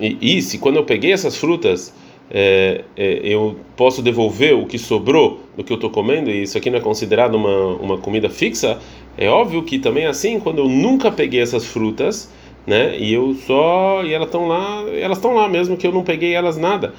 e, 0.00 0.38
e 0.38 0.42
se 0.42 0.58
quando 0.58 0.76
eu 0.76 0.84
peguei 0.84 1.12
essas 1.12 1.36
frutas 1.36 1.92
é, 2.30 2.84
é, 2.96 3.20
eu 3.22 3.56
posso 3.76 4.02
devolver 4.02 4.54
o 4.54 4.66
que 4.66 4.78
sobrou 4.78 5.40
do 5.56 5.64
que 5.64 5.72
eu 5.72 5.76
estou 5.76 5.90
comendo 5.90 6.30
e 6.30 6.42
isso 6.42 6.58
aqui 6.58 6.70
não 6.70 6.78
é 6.78 6.80
considerado 6.80 7.34
uma, 7.36 7.66
uma 7.76 7.98
comida 7.98 8.28
fixa, 8.28 8.78
é 9.18 9.28
óbvio 9.28 9.64
que 9.64 9.80
também 9.80 10.04
é 10.04 10.06
assim 10.06 10.38
quando 10.38 10.58
eu 10.58 10.68
nunca 10.68 11.10
peguei 11.10 11.40
essas 11.40 11.66
frutas, 11.66 12.32
né? 12.64 12.96
E 12.96 13.12
eu 13.12 13.34
só 13.34 14.04
e 14.04 14.14
elas 14.14 14.28
estão 14.28 14.46
lá, 14.46 14.84
elas 14.92 15.18
estão 15.18 15.34
lá 15.34 15.48
mesmo 15.48 15.76
que 15.76 15.86
eu 15.86 15.92
não 15.92 16.04
peguei 16.04 16.34
elas 16.34 16.56
nada, 16.56 16.94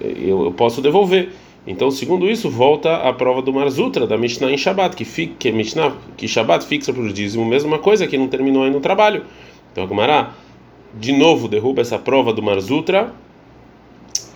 eu, 0.00 0.46
eu, 0.46 0.52
posso 0.52 0.82
devolver. 0.82 1.30
Então, 1.64 1.92
segundo 1.92 2.28
isso, 2.28 2.50
volta 2.50 2.96
a 2.96 3.12
prova 3.12 3.40
do 3.40 3.52
Marzutra 3.52 4.04
da 4.04 4.18
Mishnah 4.18 4.50
em 4.50 4.58
Shabbat, 4.58 4.96
que 4.96 5.04
fica 5.04 5.34
que 5.38 5.52
Mishnah 5.52 5.92
que 6.16 6.26
Shabbat 6.26 6.66
fixa 6.66 6.92
para 6.92 7.02
o 7.02 7.12
dízimo, 7.12 7.44
mesma 7.44 7.78
coisa 7.78 8.08
que 8.08 8.18
não 8.18 8.26
terminou 8.26 8.64
aí 8.64 8.70
no 8.70 8.80
trabalho. 8.80 9.22
Então, 9.70 9.84
a 9.84 9.86
Gemara 9.86 10.30
de 10.98 11.12
novo 11.12 11.46
derruba 11.46 11.80
essa 11.80 11.98
prova 11.98 12.32
do 12.32 12.42
Marzutra 12.42 13.12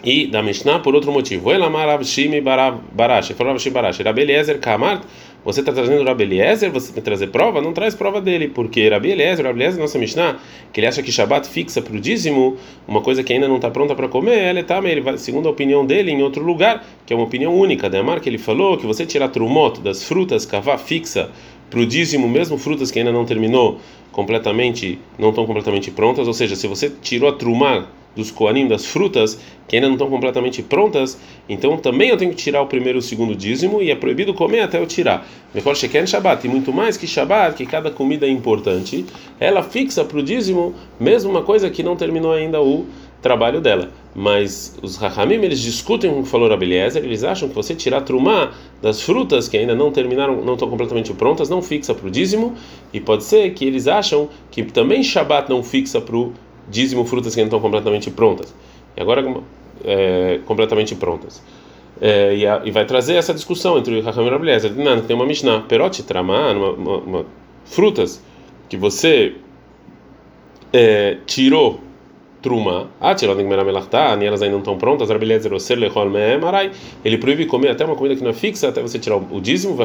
e 0.07 0.29
da 0.29 0.41
Mishnah 0.41 0.79
por 0.79 0.95
outro 0.95 1.11
motivo. 1.11 1.51
Elamar 1.51 1.89
Rav 1.89 2.05
Shimi 2.05 2.41
Barash, 2.41 3.33
falou 3.33 3.53
Rav 3.53 3.61
Shimi 3.61 3.75
Barash, 3.75 3.99
Rabi 3.99 4.23
Eliezer 4.23 4.61
Kamart, 4.61 5.03
você 5.45 5.61
está 5.61 5.73
trazendo 5.73 6.03
Rabi 6.05 6.25
Eliezer, 6.25 6.71
você 6.71 6.93
tem 6.93 7.03
trazer 7.03 7.29
prova? 7.29 7.61
Não 7.61 7.73
traz 7.73 7.95
prova 7.95 8.21
dele, 8.21 8.49
porque 8.49 8.89
Rabi 8.89 9.11
Eliezer, 9.11 9.45
Rabi 9.45 9.61
Eliezer, 9.61 9.81
nossa 9.81 9.99
Mishnah, 9.99 10.39
que 10.73 10.81
ele 10.81 10.87
acha 10.87 11.03
que 11.03 11.11
Shabbat 11.11 11.49
fixa 11.49 11.83
para 11.83 11.95
o 11.95 12.01
dízimo, 12.01 12.57
uma 12.87 13.01
coisa 13.01 13.23
que 13.23 13.33
ainda 13.33 13.49
não 13.49 13.57
está 13.57 13.71
pronta 13.71 13.95
para 13.95 14.09
comer, 14.09 14.49
ele 14.49 14.61
está, 14.61 14.79
ele 14.79 15.01
vai, 15.01 15.19
segundo 15.19 15.49
a 15.49 15.51
opinião 15.51 15.85
dele, 15.85 16.11
em 16.11 16.23
outro 16.23 16.45
lugar, 16.45 16.85
que 17.05 17.13
é 17.13 17.17
uma 17.17 17.25
opinião 17.25 17.55
única, 17.55 17.91
da 17.91 18.01
Amar, 18.01 18.21
que 18.21 18.29
ele 18.29 18.39
falou 18.39 18.77
que 18.77 18.87
você 18.87 19.05
tirar 19.07 19.29
trumot 19.29 19.81
das 19.81 20.03
frutas, 20.05 20.47
cavá 20.47 20.79
fixa 20.79 21.31
para 21.71 21.81
o 21.81 21.87
dízimo, 21.87 22.29
mesmo 22.29 22.59
frutas 22.59 22.91
que 22.91 22.99
ainda 22.99 23.13
não 23.13 23.25
terminou 23.25 23.79
completamente, 24.13 24.99
não 25.19 25.31
estão 25.31 25.47
completamente 25.47 25.91
prontas, 25.91 26.27
ou 26.27 26.35
seja, 26.35 26.57
se 26.57 26.67
você 26.67 26.91
tirou 27.03 27.29
a 27.29 27.33
trumar 27.33 27.87
dos 28.15 28.31
coanim, 28.31 28.67
das 28.67 28.87
frutas, 28.87 29.39
que 29.69 29.77
ainda 29.77 29.89
não 29.89 29.95
estão 29.95 30.09
completamente 30.09 30.63
prontas, 30.63 31.19
então 31.47 31.77
também 31.77 32.09
eu 32.09 32.17
tenho 32.17 32.31
que 32.31 32.37
tirar 32.37 32.63
o 32.63 32.67
primeiro 32.67 32.99
e 32.99 33.01
o 33.01 33.03
segundo 33.03 33.37
dízimo, 33.37 33.83
e 33.83 33.91
é 33.91 33.95
proibido 33.95 34.33
comer 34.33 34.61
até 34.61 34.79
eu 34.79 34.87
tirar. 34.87 35.29
Melhor 35.55 35.77
Sheken 35.77 36.07
Shabbat, 36.07 36.47
e 36.47 36.49
muito 36.49 36.73
mais 36.73 36.97
que 36.97 37.07
Shabbat, 37.07 37.57
que 37.57 37.67
cada 37.67 37.91
comida 37.91 38.27
é 38.27 38.31
importante, 38.31 39.05
ela 39.39 39.63
fixa 39.63 40.03
para 40.03 40.19
o 40.19 40.23
dízimo, 40.23 40.75
mesmo 40.99 41.31
uma 41.31 41.43
coisa 41.43 41.69
que 41.69 41.83
não 41.83 41.95
terminou 41.95 42.33
ainda 42.33 42.61
o 42.63 42.87
trabalho 43.21 43.61
dela. 43.61 43.91
Mas 44.19 44.75
os 44.83 44.97
Rahamim, 44.97 45.35
eles 45.35 45.61
discutem 45.61 46.11
com 46.11 46.21
o 46.21 46.25
falou 46.25 46.51
Abeliezer, 46.51 47.05
eles 47.05 47.23
acham 47.23 47.51
que 47.51 47.55
você 47.55 47.75
tirar 47.75 48.01
trumá 48.01 48.51
das 48.81 49.03
frutas 49.03 49.47
que 49.47 49.59
ainda 49.59 49.75
não 49.75 49.93
terminaram, 49.93 50.43
não 50.43 50.55
estão 50.55 50.71
completamente 50.71 51.13
prontas, 51.13 51.51
não 51.51 51.61
fixa 51.61 51.93
para 51.93 52.07
o 52.07 52.11
dízimo, 52.11 52.55
e 52.95 52.99
pode 52.99 53.25
ser 53.25 53.51
que 53.51 53.63
eles 53.67 53.87
acham 53.87 54.31
que 54.51 54.63
também 54.63 55.03
Shabat 55.03 55.51
não 55.51 55.63
fixa 55.63 56.01
para 56.01 56.17
o 56.17 56.33
dízimo 56.67 57.05
frutas 57.05 57.35
que 57.35 57.41
ainda 57.41 57.49
estão 57.49 57.61
completamente 57.61 58.11
prontas. 58.11 58.55
E 58.97 59.03
agora 59.03 59.23
é, 59.85 60.41
completamente 60.47 60.95
prontas. 60.95 61.43
É, 62.01 62.35
e, 62.35 62.47
a, 62.47 62.63
e, 62.65 62.71
vai 62.71 62.87
trazer 62.87 63.17
essa 63.17 63.35
discussão 63.35 63.77
entre 63.77 63.99
o 63.99 64.03
Raham 64.03 64.27
e 64.27 64.31
Rabeliezer. 64.31 64.75
Não, 64.75 64.99
tem 65.03 65.15
uma 65.15 65.27
Mishnah, 65.27 65.61
perote 65.69 66.03
tramá, 66.03 66.53
uma, 66.53 66.71
uma, 66.71 66.97
uma, 66.99 67.27
frutas 67.67 68.23
que 68.67 68.79
você 68.79 69.35
é, 70.73 71.19
tirou 71.27 71.81
truma, 72.47 72.87
ah, 73.01 73.13
e 73.13 74.25
elas 74.25 74.41
ainda 74.41 74.53
não 74.53 74.61
estão 74.61 74.79
prontas, 74.79 75.11
ele 77.05 77.19
proíbe 77.19 77.45
comer 77.47 77.71
até 77.71 77.85
uma 77.85 77.97
comida 77.97 78.15
que 78.15 78.23
não 78.23 78.31
é 78.31 78.33
fixa, 78.33 78.69
até 78.69 78.81
você 78.81 79.01
tirar 79.01 79.17
o 79.17 79.41
dízimo, 79.41 79.77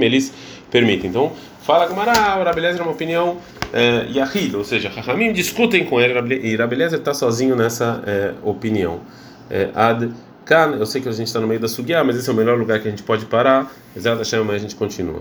eles 0.00 0.32
permitem. 0.70 1.10
Então, 1.10 1.32
fala 1.60 1.86
Gamara, 1.86 2.40
o 2.40 2.44
Rabeliezer 2.44 2.80
é 2.80 2.82
uma 2.82 2.92
opinião 2.92 3.36
é, 3.74 4.06
Yahid, 4.10 4.56
ou 4.56 4.64
seja, 4.64 4.88
Rahamim 4.88 5.34
discutem 5.34 5.84
com 5.84 6.00
ele 6.00 6.14
e 6.42 6.56
Rabelezer 6.56 6.98
está 6.98 7.12
sozinho 7.12 7.54
nessa 7.54 8.02
é, 8.06 8.32
opinião. 8.42 9.00
É, 9.50 9.68
ad 9.74 10.10
Kan, 10.46 10.76
eu 10.78 10.86
sei 10.86 11.02
que 11.02 11.10
a 11.10 11.12
gente 11.12 11.26
está 11.26 11.40
no 11.40 11.46
meio 11.46 11.60
da 11.60 11.68
Sugiá, 11.68 12.02
mas 12.02 12.16
esse 12.16 12.30
é 12.30 12.32
o 12.32 12.34
melhor 12.34 12.58
lugar 12.58 12.80
que 12.80 12.88
a 12.88 12.90
gente 12.90 13.02
pode 13.02 13.26
parar. 13.26 13.70
Exato, 13.94 14.22
a 14.22 14.58
gente 14.58 14.74
continua. 14.76 15.20